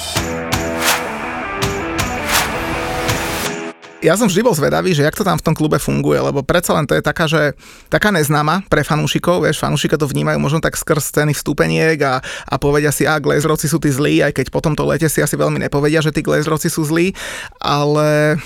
[4.04, 6.76] Ja som vždy bol zvedavý, že jak to tam v tom klube funguje, lebo predsa
[6.78, 7.58] len to je taká, že
[7.90, 12.54] taká neznáma pre fanúšikov, vieš, fanúšika to vnímajú možno tak skrz ceny vstúpeniek a, a
[12.54, 15.58] povedia si, a glazrovci sú tí zlí, aj keď potom to lete si asi veľmi
[15.58, 17.18] nepovedia, že tí glazrovci sú zlí,
[17.58, 18.38] ale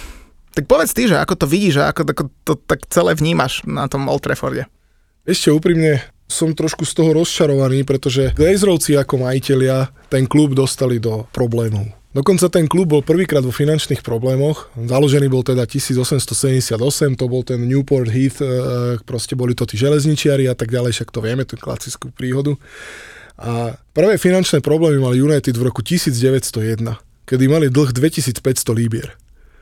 [0.56, 3.84] tak povedz ty, že ako to vidíš a ako, ako to tak celé vnímaš na
[3.84, 4.64] tom Old Trafforde.
[5.28, 6.00] Ešte úprimne,
[6.30, 11.90] som trošku z toho rozčarovaný, pretože Glazerovci ako majiteľia ten klub dostali do problémov.
[12.10, 14.66] Dokonca ten klub bol prvýkrát vo finančných problémoch.
[14.74, 16.74] Založený bol teda 1878,
[17.14, 21.14] to bol ten Newport Heath, e, proste boli to tí železničiari a tak ďalej, však
[21.14, 22.58] to vieme, tú klasickú príhodu.
[23.38, 26.98] A prvé finančné problémy mali United v roku 1901,
[27.30, 28.42] kedy mali dlh 2500
[28.74, 29.14] líbier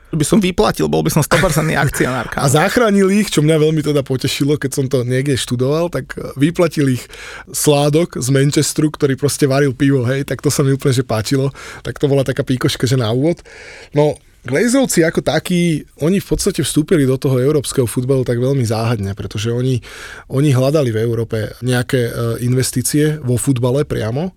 [0.08, 2.32] by som vyplatil, bol by som 100% akcionár.
[2.32, 6.32] A zachránil ich, čo mňa veľmi teda potešilo, keď som to niekde študoval, tak e,
[6.40, 7.04] vyplatil ich
[7.52, 11.52] sládok z Manchesteru, ktorý proste varil pivo, hej, tak to sa mi úplne že páčilo.
[11.84, 13.44] Tak to bola taká píkoška, že na úvod.
[13.92, 14.16] No,
[14.48, 19.52] Glazerovci ako takí, oni v podstate vstúpili do toho európskeho futbalu tak veľmi záhadne, pretože
[19.52, 19.84] oni,
[20.32, 22.10] oni hľadali v Európe nejaké e,
[22.48, 24.32] investície vo futbale priamo.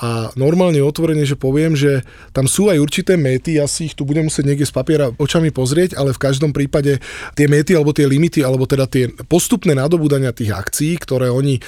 [0.00, 2.00] A normálne otvorene, že poviem, že
[2.32, 5.52] tam sú aj určité méty, ja si ich tu budem musieť niekde z papiera očami
[5.52, 6.96] pozrieť, ale v každom prípade
[7.36, 11.62] tie méty alebo tie limity, alebo teda tie postupné nadobúdania tých akcií, ktoré oni e,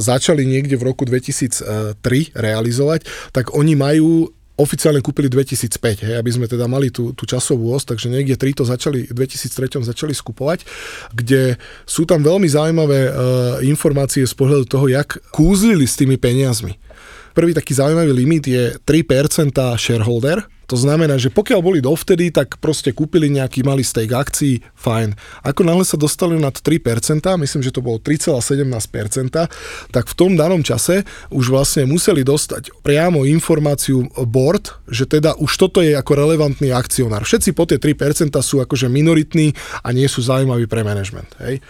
[0.00, 2.00] začali niekde v roku 2003
[2.32, 3.04] realizovať,
[3.36, 7.82] tak oni majú oficiálne kúpili 2005, hej, aby sme teda mali tú, tú časovú os,
[7.82, 10.62] takže niekde 3 to začali, v 2003 začali skupovať,
[11.10, 13.12] kde sú tam veľmi zaujímavé uh,
[13.66, 16.78] informácie z pohľadu toho, jak kúzlili s tými peniazmi.
[17.34, 22.96] Prvý taký zaujímavý limit je 3% shareholder, to znamená, že pokiaľ boli dovtedy, tak proste
[22.96, 25.16] kúpili nejaký malý stake akcií, fajn.
[25.44, 26.80] Ako náhle sa dostali nad 3%,
[27.20, 33.28] myslím, že to bolo 3,17%, tak v tom danom čase už vlastne museli dostať priamo
[33.28, 37.28] informáciu board, že teda už toto je ako relevantný akcionár.
[37.28, 39.52] Všetci po tie 3% sú akože minoritní
[39.84, 41.28] a nie sú zaujímaví pre management.
[41.44, 41.60] Hej.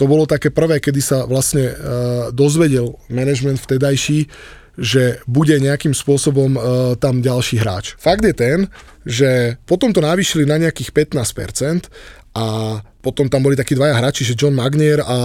[0.00, 1.74] To bolo také prvé, kedy sa vlastne uh,
[2.32, 4.28] dozvedel management vtedajší,
[4.76, 6.62] že bude nejakým spôsobom uh,
[6.96, 7.94] tam ďalší hráč.
[8.00, 8.58] Fakt je ten,
[9.04, 11.90] že potom to navýšili na nejakých 15%
[12.32, 15.18] a potom tam boli takí dvaja hráči, že John Magnier a, a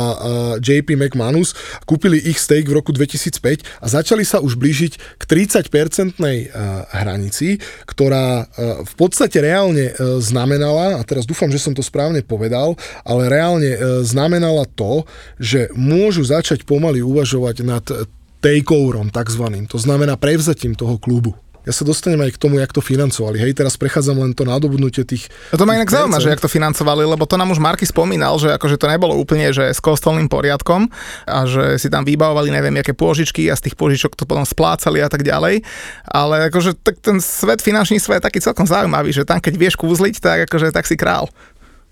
[0.58, 1.54] JP McManus,
[1.86, 7.62] kúpili ich stake v roku 2005 a začali sa už blížiť k 30-percentnej uh, hranici,
[7.86, 12.76] ktorá uh, v podstate reálne uh, znamenala, a teraz dúfam, že som to správne povedal,
[13.06, 13.70] ale reálne
[14.02, 15.06] znamenala to,
[15.38, 17.86] že môžu začať pomaly uvažovať nad
[18.42, 21.36] takeoverom takzvaným, to znamená prevzatím toho klubu.
[21.68, 23.44] Ja sa dostanem aj k tomu, jak to financovali.
[23.44, 25.28] Hej, teraz prechádzam len to nadobudnutie tých...
[25.52, 28.40] No to ma inak zaujíma, že jak to financovali, lebo to nám už Marky spomínal,
[28.40, 30.88] že akože to nebolo úplne že s kostolným poriadkom
[31.28, 35.04] a že si tam vybavovali neviem, aké pôžičky a z tých pôžičok to potom splácali
[35.04, 35.60] a tak ďalej.
[36.08, 39.76] Ale akože tak ten svet, finančný svet je taký celkom zaujímavý, že tam keď vieš
[39.76, 41.28] kúzliť, tak akože tak si král.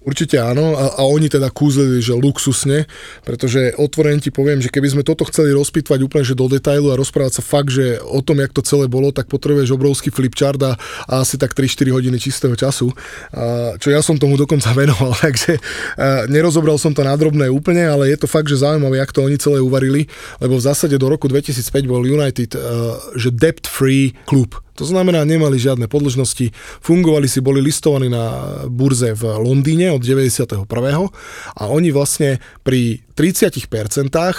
[0.06, 2.86] Určite áno a, a oni teda kúzlili, že luxusne,
[3.26, 6.99] pretože otvorene ti poviem, že keby sme toto chceli rozpýtvať úplne že do detailu a
[7.01, 10.78] rozprávať sa fakt, že o tom, jak to celé bolo, tak potrebuješ obrovský flipchart a,
[11.10, 12.93] a asi tak 3-4 hodiny čistého času,
[13.34, 15.58] a, čo ja som tomu dokonca venoval, takže
[15.97, 19.26] a, nerozobral som to na drobné úplne, ale je to fakt, že zaujímavé, jak to
[19.26, 20.06] oni celé uvarili,
[20.38, 22.60] lebo v zásade do roku 2005 bol United, a,
[23.18, 26.51] že debt-free klub, to znamená, nemali žiadne podložnosti,
[26.84, 30.67] fungovali si, boli listovaní na burze v Londýne od 91.
[31.55, 33.71] a oni vlastne pri 30%,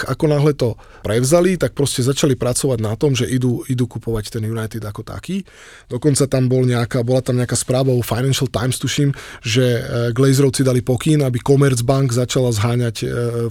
[0.05, 4.45] ako náhle to prevzali, tak proste začali pracovať na tom, že idú, idú kupovať ten
[4.45, 5.41] United ako taký.
[5.89, 9.81] Dokonca tam bol nejaká, bola tam nejaká správa o Financial Times, tuším, že e,
[10.13, 13.05] Glazerovci dali pokyn, aby Commerzbank začala zháňať e,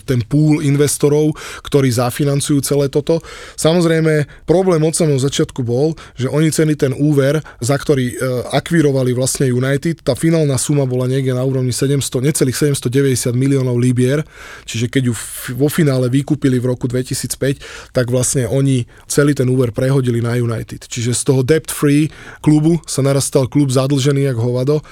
[0.07, 1.35] ten pool investorov,
[1.67, 3.19] ktorí zafinancujú celé toto.
[3.59, 8.15] Samozrejme, problém od samého začiatku bol, že oni ceny ten úver, za ktorý e,
[8.53, 14.23] akvírovali vlastne United, tá finálna suma bola niekde na úrovni 700, necelých 790 miliónov libier,
[14.69, 15.15] čiže keď ju
[15.57, 20.85] vo finále vykúpili v roku 2005, tak vlastne oni celý ten úver prehodili na United.
[20.87, 22.13] Čiže z toho debt-free
[22.45, 24.85] klubu sa narastal klub zadlžený jak hovado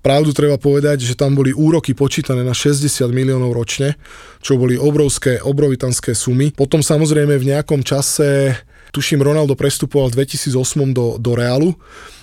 [0.00, 4.00] Pravdu treba povedať, že tam boli úroky počítané na 60 miliónov ročne,
[4.40, 6.56] čo boli obrovské, obrovitanské sumy.
[6.56, 8.56] Potom samozrejme v nejakom čase,
[8.90, 11.74] tuším, Ronaldo prestupoval v 2008 do, do Realu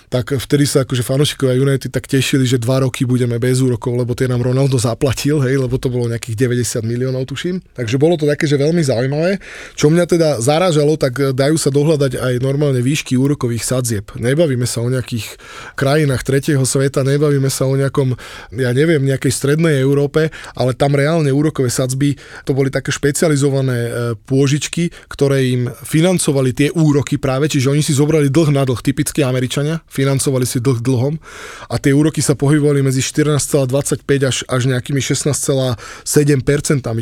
[0.08, 4.16] tak vtedy sa akože fanúšikovia United tak tešili, že dva roky budeme bez úrokov, lebo
[4.16, 7.60] tie nám Ronaldo zaplatil, hej, lebo to bolo nejakých 90 miliónov, tuším.
[7.76, 9.36] Takže bolo to také, že veľmi zaujímavé.
[9.76, 14.16] Čo mňa teda zarážalo, tak dajú sa dohľadať aj normálne výšky úrokových sadzieb.
[14.16, 15.36] Nebavíme sa o nejakých
[15.76, 18.16] krajinách tretieho sveta, nebavíme sa o nejakom,
[18.56, 22.16] ja neviem, nejakej strednej Európe, ale tam reálne úrokové sadzby,
[22.48, 23.90] to boli také špecializované e,
[24.24, 29.20] pôžičky, ktoré im financovali tie úroky práve, čiže oni si zobrali dlh na dlh, typicky
[29.20, 31.18] Američania, financovali si dlh dlhom
[31.66, 35.74] a tie úroky sa pohybovali medzi 14,25 až, až nejakými 16,7%,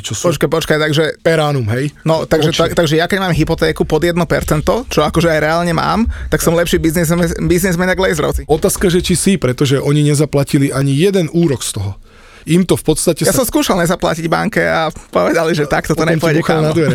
[0.00, 0.32] čo sú...
[0.32, 1.04] Počkaj, počkaj, takže...
[1.20, 1.92] Per annum, hej?
[2.08, 4.16] No, takže, tak, takže ja keď mám hypotéku pod 1%,
[4.88, 8.42] čo akože aj reálne mám, tak som lepší biznismen, biznismen ako Lazerovci.
[8.48, 12.00] Otázka, že či si, pretože oni nezaplatili ani jeden úrok z toho
[12.46, 13.26] im to v podstate...
[13.26, 13.42] Ja sa...
[13.42, 16.40] som skúšal nezaplatiť banke a povedali, že takto to nepôjde.
[16.46, 16.94] Na dvere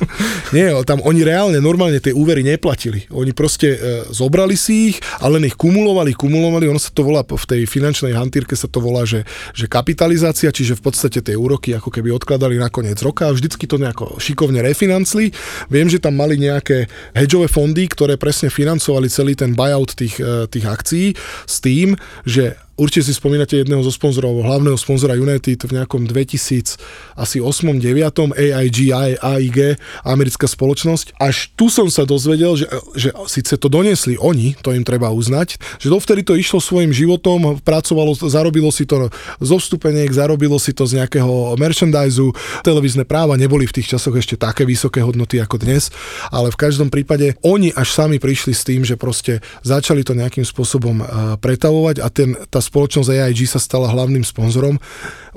[0.56, 3.08] Nie, tam oni reálne normálne tie úvery neplatili.
[3.08, 3.78] Oni proste e,
[4.12, 6.68] zobrali si ich a len ich kumulovali, kumulovali.
[6.68, 9.24] Ono sa to volá v tej finančnej hantírke sa to volá, že,
[9.56, 13.64] že kapitalizácia, čiže v podstate tie úroky ako keby odkladali na koniec roka a vždycky
[13.64, 15.32] to nejako šikovne refinancli.
[15.72, 20.44] Viem, že tam mali nejaké hedžové fondy, ktoré presne financovali celý ten buyout tých, e,
[20.52, 21.06] tých akcií
[21.48, 21.96] s tým,
[22.28, 26.80] že Určite si spomínate jedného zo sponzorov, hlavného sponzora United v nejakom 2000,
[27.20, 27.76] asi 8.
[27.76, 28.32] 9.
[28.32, 28.78] AIG,
[29.20, 29.76] AIG,
[30.08, 31.20] americká spoločnosť.
[31.20, 32.64] Až tu som sa dozvedel, že,
[32.96, 37.60] že síce to doniesli oni, to im treba uznať, že dovtedy to išlo svojim životom,
[37.60, 42.32] pracovalo, zarobilo si to zo vstupeniek, zarobilo si to z nejakého merchandiseu,
[42.64, 45.92] televízne práva neboli v tých časoch ešte také vysoké hodnoty ako dnes,
[46.32, 50.48] ale v každom prípade oni až sami prišli s tým, že proste začali to nejakým
[50.48, 51.04] spôsobom
[51.36, 54.78] pretavovať a ten, tá spoločnosť AIG sa stala hlavným sponzorom.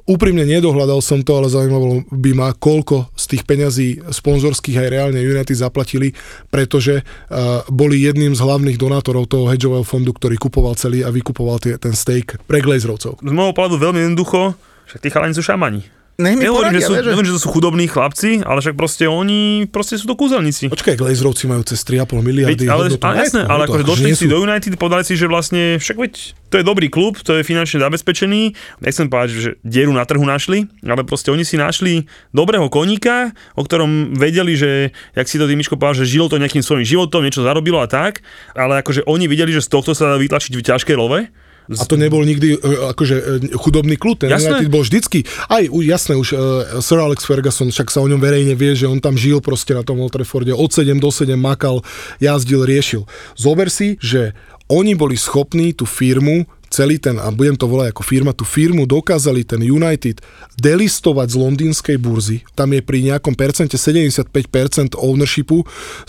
[0.06, 5.18] Úprimne nedohľadal som to, ale zaujímalo by ma, koľko z tých peňazí sponzorských aj reálne
[5.18, 6.14] United zaplatili,
[6.54, 11.58] pretože uh, boli jedným z hlavných donátorov toho hedžového fondu, ktorý kupoval celý a vykupoval
[11.58, 13.18] tie, ten stake pre Glazerovcov.
[13.18, 14.54] Z môjho pohľadu veľmi jednoducho,
[14.86, 15.95] však tí chalani sú šamani.
[16.16, 18.64] Nech mi Nehovorím, poradia, že sú, vieš, že- neviem, že to sú chudobní chlapci, ale
[18.64, 20.72] však proste oni proste sú to kúzelníci.
[20.72, 23.04] Počkaj, Glazerovci majú cez 3,5 miliardy Veď, ale, hodnotu.
[23.04, 25.98] ale jasné, No, ale akože došli si sú- do United, povedali si, že vlastne však
[25.98, 26.14] veď
[26.48, 28.42] to je dobrý klub, to je finančne zabezpečený.
[28.80, 33.62] Nechcem povedať, že dieru na trhu našli, ale proste oni si našli dobrého koníka, o
[33.62, 34.72] ktorom vedeli, že,
[35.12, 37.88] jak si to ty Miško povedal, že žilo to nejakým svojím životom, niečo zarobilo a
[37.88, 41.28] tak, ale akože oni videli, že z tohto sa dá vytlačiť v ťažkej love.
[41.74, 42.58] A to nebol nikdy e,
[42.94, 43.24] akože e,
[43.58, 44.62] chudobný klub, ten Jasné.
[44.62, 46.40] United bol vždycky, aj jasné už uh,
[46.82, 49.82] Sir Alex Ferguson, však sa o ňom verejne vie, že on tam žil proste na
[49.82, 51.82] tom Old Trafforde, od 7 do 7 makal,
[52.22, 53.10] jazdil, riešil.
[53.34, 54.38] Zober si, že
[54.70, 58.84] oni boli schopní tú firmu celý ten, a budem to volať ako firma, tú firmu
[58.86, 60.22] dokázali ten United
[60.60, 62.44] delistovať z londýnskej burzy.
[62.54, 65.64] Tam je pri nejakom percente 75% ownershipu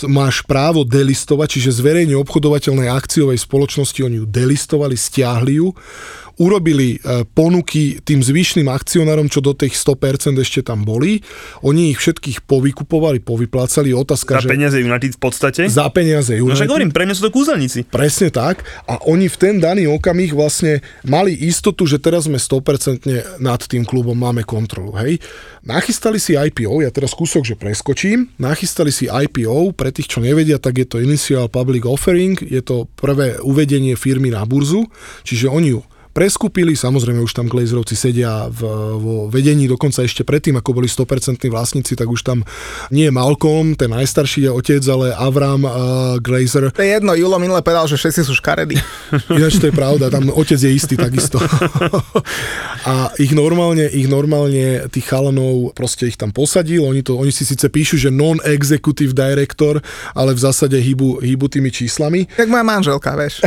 [0.06, 5.74] máš právo delistovať, čiže zverejne obchodovateľnej akciovej spoločnosti oni ju delistovali, stiahli ju,
[6.36, 11.24] urobili e, ponuky tým zvyšným akcionárom, čo do tých 100% ešte tam boli.
[11.60, 13.90] Oni ich všetkých povykupovali, povyplácali.
[13.90, 15.62] Otázka, Za že peniaze United v podstate.
[15.66, 16.68] za peniaze No však United.
[16.68, 17.88] hovorím, pre mňa sú to kúzelníci.
[17.88, 18.62] Presne tak.
[18.84, 23.08] A oni v ten daný okamih vlastne mali istotu, že teraz sme 100%
[23.40, 24.92] nad tým klubom, máme kontrolu.
[24.94, 25.24] Hej.
[25.62, 30.60] Nachystali si IPO, ja teraz kúsok, že preskočím, nachystali si IPO, pre tých, čo nevedia,
[30.60, 34.86] tak je to Initial Public Offering, je to prvé uvedenie firmy na burzu,
[35.22, 35.80] čiže oni ju
[36.16, 38.64] preskúpili, samozrejme už tam Glazerovci sedia v,
[38.96, 42.40] vo vedení, dokonca ešte predtým, ako boli 100% vlastníci, tak už tam
[42.88, 45.74] nie je Malcolm, ten najstarší je otec, ale Avram uh,
[46.24, 48.80] Glazer, To je jedno, Julo minule povedal, že všetci sú škaredí.
[49.36, 51.36] Ináč to je pravda, tam otec je istý takisto.
[52.90, 57.44] a ich normálne, ich normálne tých chalanov proste ich tam posadil, oni, to, oni si
[57.44, 59.84] síce píšu, že non-executive director,
[60.16, 62.24] ale v zásade hýbu, hýbu tými číslami.
[62.40, 63.44] Jak moja manželka, vieš.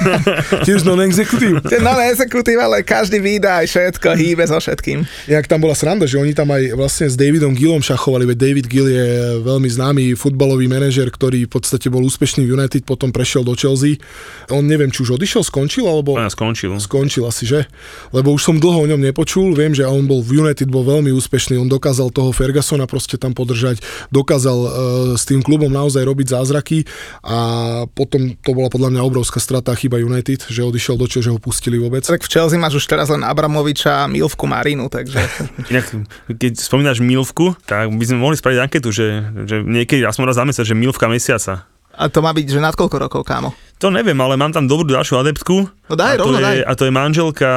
[0.68, 1.64] Tiež non-executive.
[1.80, 5.06] Non exekutív, ale každý výdaj, všetko, hýbe so všetkým.
[5.30, 8.66] Inak tam bola sranda, že oni tam aj vlastne s Davidom Gillom šachovali, veď David
[8.66, 9.06] Gill je
[9.46, 14.02] veľmi známy futbalový manažer, ktorý v podstate bol úspešný v United, potom prešiel do Chelsea.
[14.50, 16.18] On neviem, či už odišiel, skončil, alebo...
[16.18, 16.74] Ja skončil.
[16.82, 17.70] Skončil asi, že?
[18.10, 21.14] Lebo už som dlho o ňom nepočul, viem, že on bol v United, bol veľmi
[21.14, 23.78] úspešný, on dokázal toho Fergusona proste tam podržať,
[24.10, 24.70] dokázal uh,
[25.14, 26.82] s tým klubom naozaj robiť zázraky
[27.22, 27.38] a
[27.86, 31.38] potom to bola podľa mňa obrovská strata chyba United, že odišiel do Chelsea, že ho
[31.38, 31.99] pustili vôbec.
[32.00, 35.20] Tak v Chelsea máš už teraz len Abramoviča a Milvku Marinu, takže...
[35.72, 35.86] Inak,
[36.26, 40.44] keď spomínaš Milvku, tak by sme mohli spraviť anketu, že, že niekedy, aspoň raz za
[40.48, 41.68] mesiac, že Milvka mesiaca.
[42.00, 43.52] A to má byť, že nad koľko rokov, kámo?
[43.82, 45.68] To neviem, ale mám tam dobrú ďalšiu adeptku.
[45.90, 46.58] No daj, a to rovno je, daj.
[46.64, 47.50] A to je manželka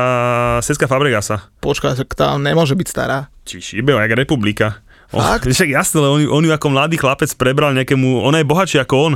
[0.60, 1.48] Seska Fabregasa.
[1.64, 3.32] Počkaj, tak tá nemôže byť stará.
[3.48, 4.84] Či šibe, jak republika.
[5.14, 5.46] Fakt?
[5.46, 8.82] však jasné, ale on, ju- on ju ako mladý chlapec prebral nejakému, ona je bohatšia
[8.84, 9.14] ako on.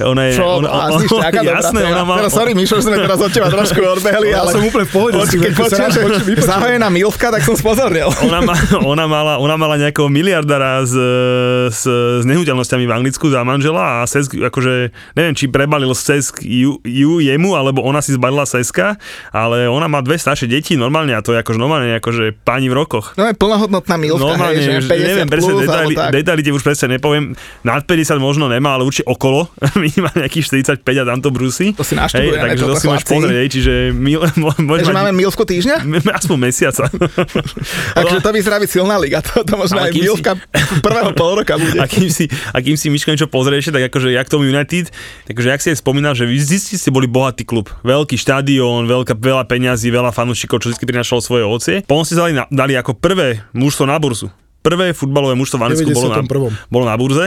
[0.00, 0.68] Ona je, Čo, ona,
[1.02, 3.80] je aká dobrá jasné, ona má, Teraz, sorry, Mišo, že sme teraz od teba trošku
[3.82, 4.50] odbehli, Ja ale...
[4.54, 5.14] som úplne v pohode,
[5.70, 6.02] sa rád že.
[6.40, 8.08] Zahojená Milvka, tak som spozornil.
[8.22, 8.54] ona, má,
[8.94, 10.94] ona, mala, ona mala nejakého miliardára s,
[11.74, 16.78] s, s nehnuteľnosťami v Anglicku za manžela a Sesk, akože, neviem, či prebalil Sesk ju,
[16.82, 18.96] ju, jemu, alebo ona si zbalila Seska,
[19.34, 22.74] ale ona má dve staršie deti normálne a to je akože normálne akože pani v
[22.76, 23.14] rokoch.
[23.18, 26.60] No je plnohodnotná Milvka, Normálne, hej, že 50 neviem presne plus, detaily, detaily ti už
[26.60, 27.24] presne nepoviem.
[27.60, 29.48] Nad 50 možno nemá, ale určite okolo.
[29.80, 30.44] Minimálne nejakých
[30.76, 31.72] 45 a tamto brúsi.
[31.72, 34.20] To si naštudujeme, takže to si máš pozrieť, hej, čiže mil,
[34.80, 35.82] Takže máme Milvku týždňa?
[36.20, 36.84] aspoň mesiaca.
[37.94, 39.18] Takže to vyzerá byť silná liga.
[39.22, 40.32] To, to možno aj kým si- Milvka
[40.80, 41.78] prvého pol roka bude.
[41.78, 44.90] a kým si, a kým si Miško niečo pozrieš, tak akože jak tomu United,
[45.26, 47.70] takže jak si aj spomínal, že vy zistí ste boli bohatý klub.
[47.80, 51.76] Veľký štadión, veľká, veľa peňazí, veľa fanúšikov, čo vždy prinašalo svoje ovocie.
[51.82, 54.28] Potom ste dali, na- dali ako prvé mužstvo na burzu.
[54.60, 56.68] Prvé futbalové mužstvo v Anglicku bolo na, 91..
[56.68, 57.26] bolo na burze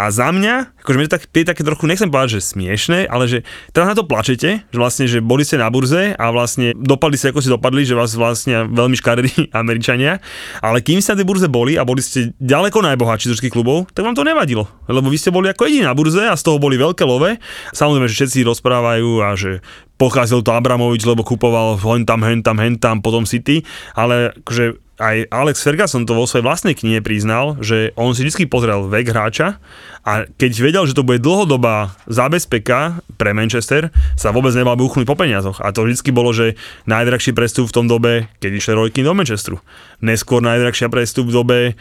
[0.00, 3.44] a za mňa, akože mne to tak, také trochu, nechcem povedať, že smiešne, ale že
[3.76, 7.36] teraz na to plačete, že vlastne, že boli ste na burze a vlastne dopadli ste
[7.36, 10.24] ako si dopadli, že vás vlastne veľmi škaredí Američania,
[10.64, 14.08] ale kým ste na tej burze boli a boli ste ďaleko najbohatší z klubov, tak
[14.08, 16.80] vám to nevadilo, lebo vy ste boli ako jediní na burze a z toho boli
[16.80, 17.36] veľké love.
[17.76, 19.60] Samozrejme, že všetci rozprávajú a že
[20.00, 23.60] pocházel to Abramovič, lebo kupoval hen tam, hen tam, hen tam, potom City,
[23.92, 28.44] ale akože aj Alex Ferguson to vo svojej vlastnej knihe priznal, že on si vždy
[28.46, 29.56] pozrel vek hráča
[30.04, 35.16] a keď vedel, že to bude dlhodobá zábezpeka pre Manchester, sa vôbec nebal buchnúť po
[35.16, 35.60] peniazoch.
[35.60, 39.58] A to vždy bolo, že najdrahší prestup v tom dobe, keď išli Roy do Manchesteru.
[40.02, 41.72] Neskôr najdrahšia prestup v dobe e,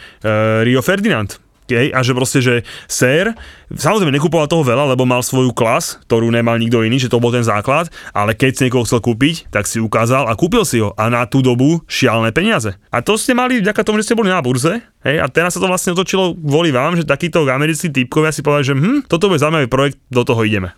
[0.64, 2.56] Rio Ferdinand Hej, a že proste, že
[2.90, 3.38] sér,
[3.70, 7.30] samozrejme nekupoval toho veľa, lebo mal svoju klas, ktorú nemal nikto iný, že to bol
[7.30, 10.96] ten základ, ale keď si niekoho chcel kúpiť, tak si ukázal a kúpil si ho
[10.98, 12.74] a na tú dobu šialené peniaze.
[12.90, 15.62] A to ste mali vďaka tomu, že ste boli na burze, hej, a teraz sa
[15.62, 19.38] to vlastne otočilo kvôli vám, že takíto americkí typkovia si povedali, že hm, toto bude
[19.42, 20.74] zaujímavý projekt, do toho ideme.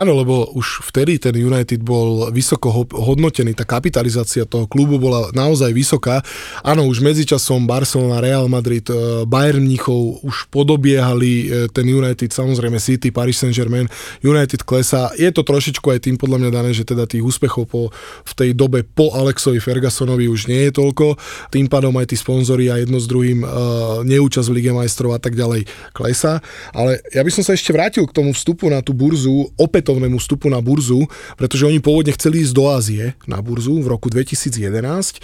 [0.00, 5.76] Áno, lebo už vtedy ten United bol vysoko hodnotený, tá kapitalizácia toho klubu bola naozaj
[5.76, 6.24] vysoká.
[6.64, 12.80] Áno, už medzičasom Barcelona, Real Madrid, e, Bayern Mnichov už podobiehali e, ten United, samozrejme
[12.80, 13.92] City, Paris Saint-Germain,
[14.24, 15.12] United klesa.
[15.20, 17.92] Je to trošičku aj tým podľa mňa dané, že teda tých úspechov po,
[18.24, 21.20] v tej dobe po Alexovi Fergusonovi už nie je toľko.
[21.52, 25.20] Tým pádom aj tí sponzori a jedno s druhým uh, neúčasť v Lige majstrov a
[25.20, 26.40] tak ďalej klesa.
[26.72, 30.22] Ale ja by som sa ešte vrátil k tomu vstupu na tú burzu opäť opätovnému
[30.22, 34.62] vstupu na burzu, pretože oni pôvodne chceli ísť do Ázie na burzu v roku 2011.
[34.62, 35.20] E,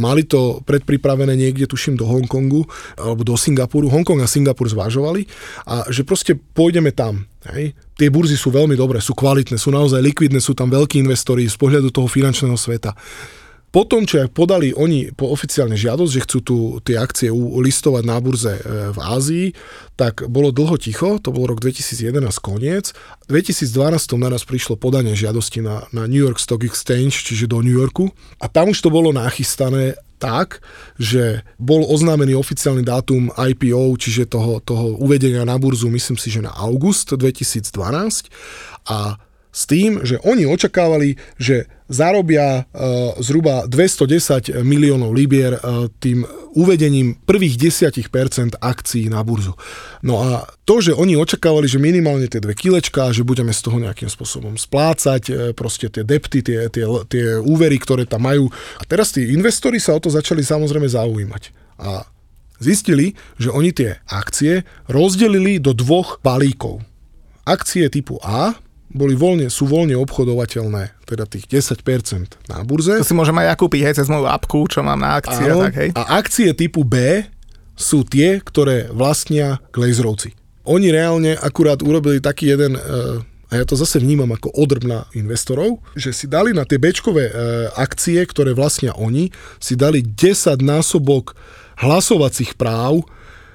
[0.00, 2.64] mali to predpripravené niekde, tuším, do Hongkongu
[2.96, 3.92] alebo do Singapuru.
[3.92, 5.28] Hongkong a Singapur zvažovali
[5.68, 7.28] a že proste pôjdeme tam.
[7.52, 7.76] Hej.
[7.96, 11.56] Tie burzy sú veľmi dobré, sú kvalitné, sú naozaj likvidné, sú tam veľkí investori z
[11.56, 12.96] pohľadu toho finančného sveta.
[13.70, 18.18] Potom, čo aj podali oni po oficiálne žiadosť, že chcú tu tie akcie listovať na
[18.18, 19.46] burze e, v Ázii,
[19.94, 22.90] tak bolo dlho ticho, to bol rok 2011 koniec.
[23.30, 27.78] V 2012 naraz prišlo podanie žiadosti na, na New York Stock Exchange, čiže do New
[27.78, 28.10] Yorku.
[28.42, 30.60] A tam už to bolo nachystané tak,
[30.98, 36.42] že bol oznámený oficiálny dátum IPO, čiže toho, toho uvedenia na burzu, myslím si, že
[36.44, 37.70] na august 2012
[38.90, 39.16] a
[39.50, 46.22] s tým, že oni očakávali, že zarobia uh, zhruba 210 miliónov libier uh, tým
[46.54, 49.58] uvedením prvých 10% akcií na burzu.
[50.06, 53.82] No a to, že oni očakávali, že minimálne tie dve kilečka, že budeme z toho
[53.82, 58.46] nejakým spôsobom splácať, uh, proste tie depty, tie, tie, tie úvery, ktoré tam majú.
[58.78, 61.42] A teraz tí investori sa o to začali samozrejme zaujímať.
[61.82, 62.06] A
[62.62, 66.84] zistili, že oni tie akcie rozdelili do dvoch balíkov.
[67.42, 68.54] Akcie typu A,
[68.90, 72.98] boli voľne, sú voľne obchodovateľné, teda tých 10% na burze.
[72.98, 75.46] To si môžem aj ja kúpiť hej, cez moju apku, čo mám na akcie.
[75.46, 75.90] Áno, tak, hej.
[75.94, 77.22] A akcie typu B
[77.78, 80.34] sú tie, ktoré vlastnia Glazerovci.
[80.66, 85.06] Oni reálne akurát urobili taký jeden, eh, a ja to zase vnímam ako odrb na
[85.14, 87.34] investorov, že si dali na tie Bčkové eh,
[87.78, 89.30] akcie, ktoré vlastnia oni,
[89.62, 91.38] si dali 10 násobok
[91.78, 93.06] hlasovacích práv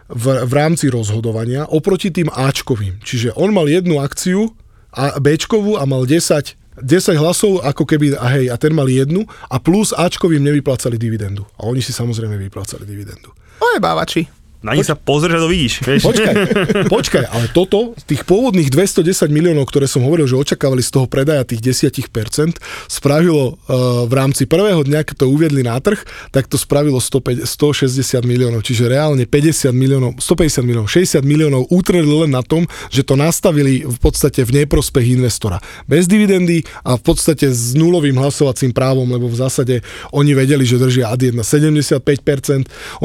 [0.10, 3.02] v, v rámci rozhodovania oproti tým Ačkovým.
[3.04, 4.54] Čiže on mal jednu akciu,
[4.96, 9.24] a Bčkovú a mal 10 10 hlasov, ako keby, a hej, a ten mal jednu
[9.48, 11.48] a plus Ačkovým nevyplácali dividendu.
[11.56, 13.32] A oni si samozrejme vyplácali dividendu.
[13.80, 14.28] bávači.
[14.66, 15.74] Na nich sa pozrieš a to vidíš.
[15.86, 16.02] Vieš?
[16.10, 16.34] Počkaj,
[16.98, 21.46] počkaj, ale toto, tých pôvodných 210 miliónov, ktoré som hovoril, že očakávali z toho predaja
[21.46, 22.58] tých 10%,
[22.90, 26.02] spravilo uh, v rámci prvého dňa, keď to uviedli na trh,
[26.34, 32.26] tak to spravilo 105, 160 miliónov, čiže reálne 50 miliónov, 150 miliónov, 60 miliónov utreli
[32.26, 35.62] len na tom, že to nastavili v podstate v neprospech investora.
[35.86, 40.82] Bez dividendy a v podstate s nulovým hlasovacím právom, lebo v zásade oni vedeli, že
[40.82, 42.02] držia ad 1 75%.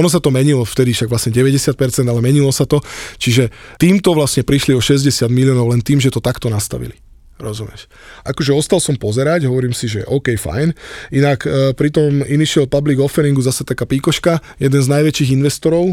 [0.00, 2.78] Ono sa to menilo vtedy však vlastne 9 90%, ale menilo sa to.
[3.18, 6.94] Čiže týmto vlastne prišli o 60 miliónov len tým, že to takto nastavili.
[7.40, 7.88] Rozumieš?
[8.22, 10.76] Akože ostal som pozerať, hovorím si, že OK, fajn.
[11.16, 15.88] Inak e, pri tom Initial Public Offeringu zase taká píkoška, jeden z najväčších investorov,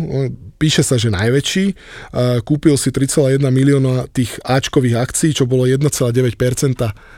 [0.59, 1.73] píše sa, že najväčší, e,
[2.43, 5.87] kúpil si 3,1 milióna tých Ačkových akcií, čo bolo 1,9%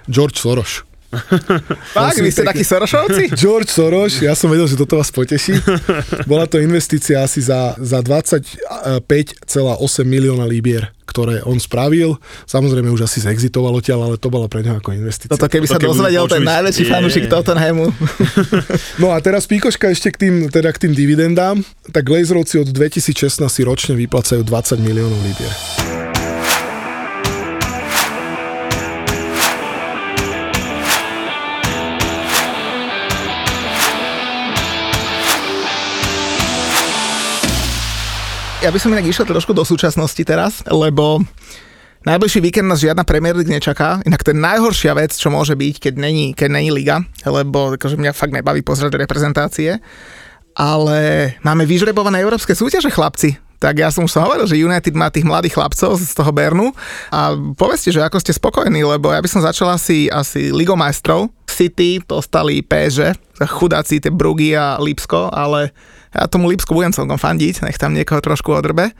[0.05, 0.88] George Soros.
[1.97, 3.33] Fakt, vy ste takí Sorošovci?
[3.41, 5.57] George Soros, ja som vedel, že toto vás poteší.
[6.29, 9.49] Bola to investícia asi za, za 25,8
[10.05, 12.21] milióna líbier ktoré on spravil.
[12.45, 15.33] Samozrejme už asi zexitoval odtiaľ, ale to bola pre neho ako investícia.
[15.33, 17.89] Toto keby sa dozvedel ten najväčší fanúšik Tottenhamu.
[19.01, 21.65] no a teraz píkoška ešte k tým, teda k tým dividendám.
[21.89, 25.53] Tak Glazerovci od 2016 si ročne vyplacajú 20 miliónov líbier.
[38.59, 41.23] Ja by som inak išiel trošku do súčasnosti teraz, lebo
[41.99, 45.75] Najbližší víkend nás žiadna Premier League nečaká, inak to je najhoršia vec, čo môže byť,
[45.83, 49.83] keď není, keď není liga, lebo akože mňa fakt nebaví pozrieť reprezentácie.
[50.55, 50.99] Ale
[51.43, 55.27] máme vyžrebované európske súťaže, chlapci tak ja som už som hovoril, že United má tých
[55.27, 56.71] mladých chlapcov z toho Bernu
[57.11, 61.27] a povedzte, že ako ste spokojní, lebo ja by som začal asi, asi Ligou majstrov.
[61.43, 63.19] City dostali PSG,
[63.51, 65.75] chudáci tie Brugy a Lipsko, ale
[66.13, 68.93] ja tomu Lipsku budem celkom fandiť, nech tam niekoho trošku odrbe.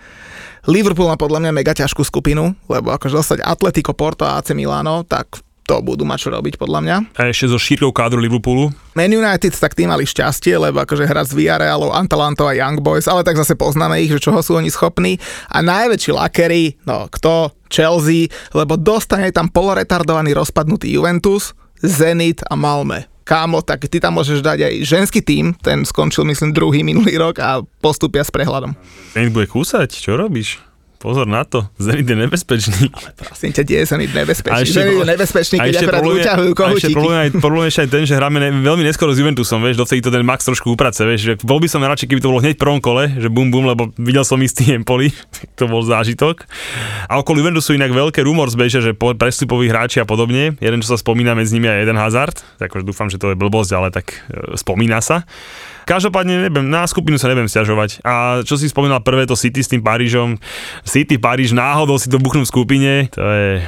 [0.67, 5.07] Liverpool má podľa mňa mega ťažkú skupinu, lebo akože dostať Atletico, Porto a AC Milano,
[5.07, 6.95] tak to budú mať čo robiť podľa mňa.
[7.13, 8.73] A ešte zo šírkou kádru Liverpoolu.
[8.97, 13.05] Man United tak tým mali šťastie, lebo akože hrať s Villarrealom, Antalanto a Young Boys,
[13.05, 15.21] ale tak zase poznáme ich, že čoho sú oni schopní.
[15.53, 17.53] A najväčší lakery, no kto?
[17.69, 21.53] Chelsea, lebo dostane tam poloretardovaný rozpadnutý Juventus,
[21.85, 26.49] Zenit a Malme kámo, tak ty tam môžeš dať aj ženský tým, ten skončil myslím
[26.49, 28.73] druhý minulý rok a postupia s prehľadom.
[29.13, 30.57] Zenit bude kúsať, čo robíš?
[30.99, 32.91] Pozor na to, Zenit je nebezpečný.
[32.91, 34.67] Ale prosím ťa, je Zenit nebezpečný?
[34.67, 36.91] Ešte, Zenit je nebezpečný, keď akorát vyťahujú kohútiky.
[36.91, 40.03] A ešte problém je aj ten, že hráme ne, veľmi neskoro s Juventusom, vieš, dovtedy
[40.03, 42.59] to ten Max trošku uprace, vieš, že bol by som radšej, keby to bolo hneď
[42.59, 45.15] prvom kole, že bum bum, lebo videl som istý Empoli,
[45.59, 46.43] to bol zážitok.
[47.07, 50.99] A okolo Juventusu inak veľké rumor zbeže, že prestupoví hráči a podobne, jeden, čo sa
[50.99, 54.59] spomína medzi nimi je jeden Hazard, takže dúfam, že to je blbosť, ale tak e,
[54.59, 55.23] spomína sa.
[55.85, 58.03] Každopádne neviem, na skupinu sa neviem stiažovať.
[58.03, 60.39] A čo si spomínal prvé, to City s tým Parížom.
[60.83, 63.63] City, Paríž, náhodou si to buchnú v skupine, to je...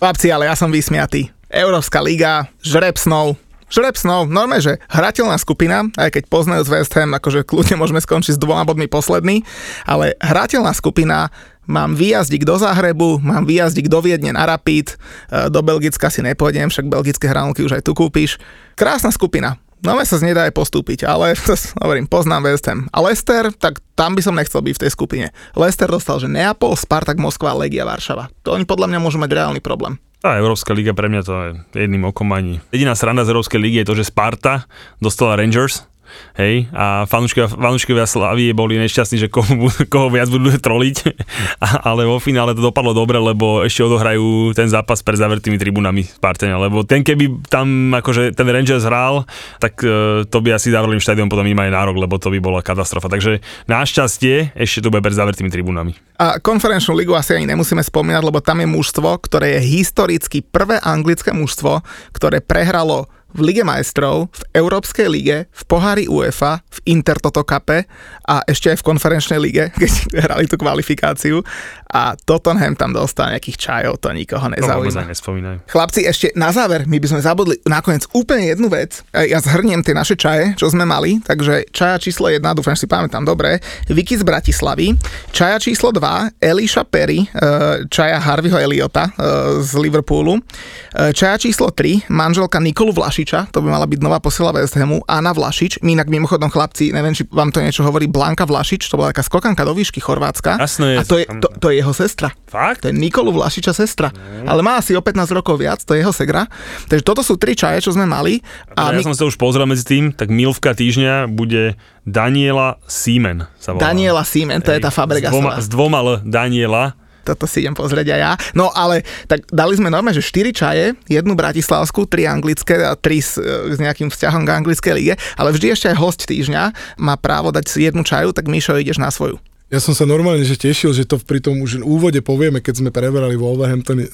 [0.00, 1.28] Chlapci, ale ja som vysmiatý.
[1.50, 3.36] Európska liga, žreb snov,
[3.70, 8.36] žreb normálne, že hrateľná skupina, aj keď poznajú z West Ham, akože kľudne môžeme skončiť
[8.36, 9.46] s dvoma bodmi posledný,
[9.86, 11.30] ale hrateľná skupina,
[11.70, 16.66] mám výjazdík do Zahrebu, mám výjazdík do Viedne na Rapid, e, do Belgicka si nepôjdem,
[16.66, 18.42] však belgické hranolky už aj tu kúpiš.
[18.74, 19.54] Krásna skupina.
[19.80, 21.32] No sa nedá aj postúpiť, ale
[21.82, 22.86] hovorím, poznám West Ham.
[22.92, 25.26] A Leicester, tak tam by som nechcel byť v tej skupine.
[25.56, 28.28] Leicester dostal, že Neapol, Spartak, Moskva, Legia, Varšava.
[28.44, 29.96] To oni podľa mňa môžu mať reálny problém.
[30.20, 32.60] Tá Európska liga pre mňa to je jedným okom ani.
[32.68, 34.68] Jediná sranda z Európskej ligy je to, že Sparta
[35.00, 35.88] dostala Rangers,
[36.36, 40.96] hej, a fanúškovia Slavie boli nešťastní, že koho, koho viac budú troliť,
[41.88, 46.60] ale vo finále to dopadlo dobre, lebo ešte odohrajú ten zápas pred zavretými tribunami Spartania,
[46.60, 49.26] lebo ten keby tam akože ten Rangers hral,
[49.58, 52.60] tak e, to by asi zavreli štadión potom im aj nárok, lebo to by bola
[52.60, 53.10] katastrofa.
[53.10, 55.96] Takže našťastie ešte to bude pred zavretými tribunami.
[56.20, 60.76] A konferenčnú ligu asi ani nemusíme spomínať, lebo tam je mužstvo, ktoré je historicky prvé
[60.84, 61.80] anglické mužstvo,
[62.12, 67.86] ktoré prehralo v Lige majstrov, v Európskej lige, v pohári UEFA, v Intertoto Cupe
[68.26, 69.92] a ešte aj v konferenčnej lige, keď
[70.26, 71.42] hrali tú kvalifikáciu
[71.90, 75.10] a Tottenham tam dostal nejakých čajov, to nikoho nezaujíma.
[75.10, 79.02] No, Chlapci, ešte na záver, my by sme zabudli nakoniec úplne jednu vec.
[79.10, 82.88] Ja zhrniem tie naše čaje, čo sme mali, takže čaja číslo 1, dúfam, že si
[82.88, 83.58] pamätám dobre,
[83.90, 84.94] Vicky z Bratislavy,
[85.34, 91.74] čaja číslo 2, Elisha Perry, e, čaja Harveyho Eliota e, z Liverpoolu, e, čaja číslo
[91.74, 95.98] 3, manželka Nikolu Vlašiča, to by mala byť nová posila West Hamu, Anna Vlašič, my
[95.98, 99.66] inak mimochodom chlapci, neviem, či vám to niečo hovorí, Blanka Vlašič, to bola taká skokanka
[99.66, 100.62] do výšky Chorvátska.
[100.62, 102.30] Jasné, a to je, to, to je jeho sestra.
[102.46, 102.84] Fakt?
[102.84, 104.12] To je Nikolu Vlašiča sestra.
[104.12, 104.46] Mm.
[104.46, 106.46] Ale má asi o 15 rokov viac, to je jeho segra.
[106.86, 108.44] Takže toto sú tri čaje, čo sme mali.
[108.76, 109.04] A ja my...
[109.12, 113.48] som sa už pozrel medzi tým, tak Milvka týždňa bude Daniela Siemen.
[113.58, 113.92] Sa volá.
[113.92, 115.28] Daniela Siemen, to Ej, je tá Fabrega.
[115.28, 117.00] S dvoma, s dvoma L Daniela
[117.30, 118.32] toto si idem pozrieť aj ja.
[118.56, 123.20] No ale tak dali sme normálne, že 4 čaje, jednu bratislavskú, tri anglické a tri
[123.20, 127.52] s, s nejakým vzťahom k anglickej lige, ale vždy ešte aj host týždňa má právo
[127.52, 129.38] dať si jednu čaju, tak Mišo ideš na svoju.
[129.70, 132.90] Ja som sa normálne že tešil, že to pri tom už úvode povieme, keď sme
[132.90, 134.08] preberali Wolverhampton uh,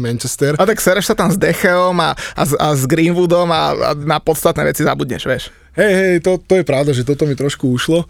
[0.00, 0.56] Manchester.
[0.56, 4.16] A tak sereš sa tam s Decheom a, a, a s Greenwoodom a, a na
[4.16, 5.44] podstatné veci zabudneš, vieš.
[5.76, 8.08] Hej, hej, to, to je pravda, že toto mi trošku ušlo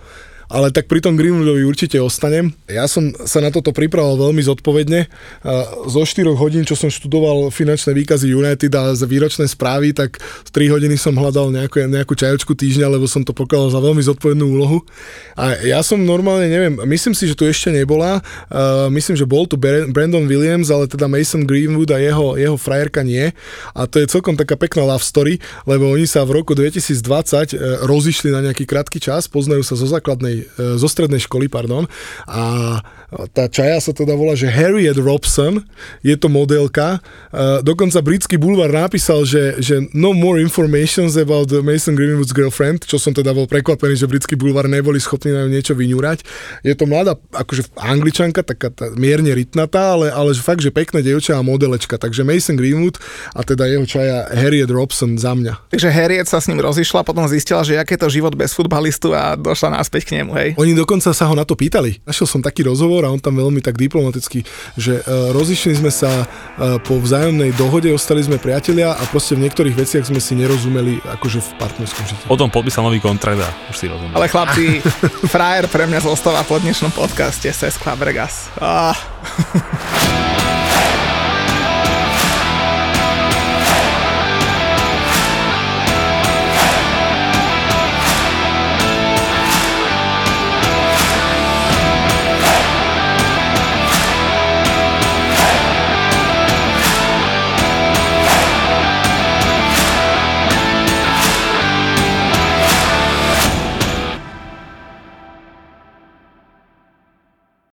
[0.48, 2.56] ale tak pri tom Greenwoodovi určite ostanem.
[2.64, 5.06] Ja som sa na toto pripravoval veľmi zodpovedne.
[5.84, 10.16] Zo 4 hodín, čo som študoval finančné výkazy United a výročné správy, tak
[10.50, 14.44] 3 hodiny som hľadal nejakú, nejakú čajočku týždňa, lebo som to pokladal za veľmi zodpovednú
[14.48, 14.80] úlohu.
[15.36, 18.24] A ja som normálne, neviem, myslím si, že tu ešte nebola.
[18.88, 23.36] myslím, že bol tu Brandon Williams, ale teda Mason Greenwood a jeho, jeho frajerka nie.
[23.76, 25.36] A to je celkom taká pekná love story,
[25.68, 29.84] lebo oni sa v roku 2020 e, rozišli na nejaký krátky čas, poznajú sa zo
[29.84, 31.88] základnej zo strednej školy, pardon,
[32.28, 32.42] a
[33.08, 35.64] Tá čaja sa teda volá, že Harriet Robson,
[36.04, 37.00] je to modelka.
[37.64, 43.16] Dokonca britský bulvár napísal, že, že no more informations about Mason Greenwood's girlfriend, čo som
[43.16, 46.20] teda bol prekvapený, že britský bulvár neboli schopní na niečo vyňúrať.
[46.60, 51.00] Je to mladá, akože angličanka, taká tá, mierne rytnatá, ale, ale že fakt, že pekná
[51.00, 51.96] dievča a modelečka.
[51.96, 53.00] Takže Mason Greenwood
[53.32, 55.72] a teda jeho čaja Harriet Robson za mňa.
[55.72, 59.32] Takže Harriet sa s ním rozišla, potom zistila, že aké to život bez futbalistu a
[59.32, 60.48] došla náspäť k nemu, hej?
[60.60, 62.04] Oni dokonca sa ho na to pýtali.
[62.04, 64.42] Našiel som taký rozhovor a on tam veľmi tak diplomaticky,
[64.74, 69.46] že uh, rozišli sme sa uh, po vzájomnej dohode, ostali sme priatelia a proste v
[69.46, 72.26] niektorých veciach sme si nerozumeli akože v partnerskom živote.
[72.26, 74.16] Potom podpísal nový kontrakt a už si rozumiem.
[74.16, 74.82] Ale chlapci,
[75.34, 78.48] frajer pre mňa zostáva po dnešnom podcaste Ses Fabregas.
[78.58, 78.96] Ah.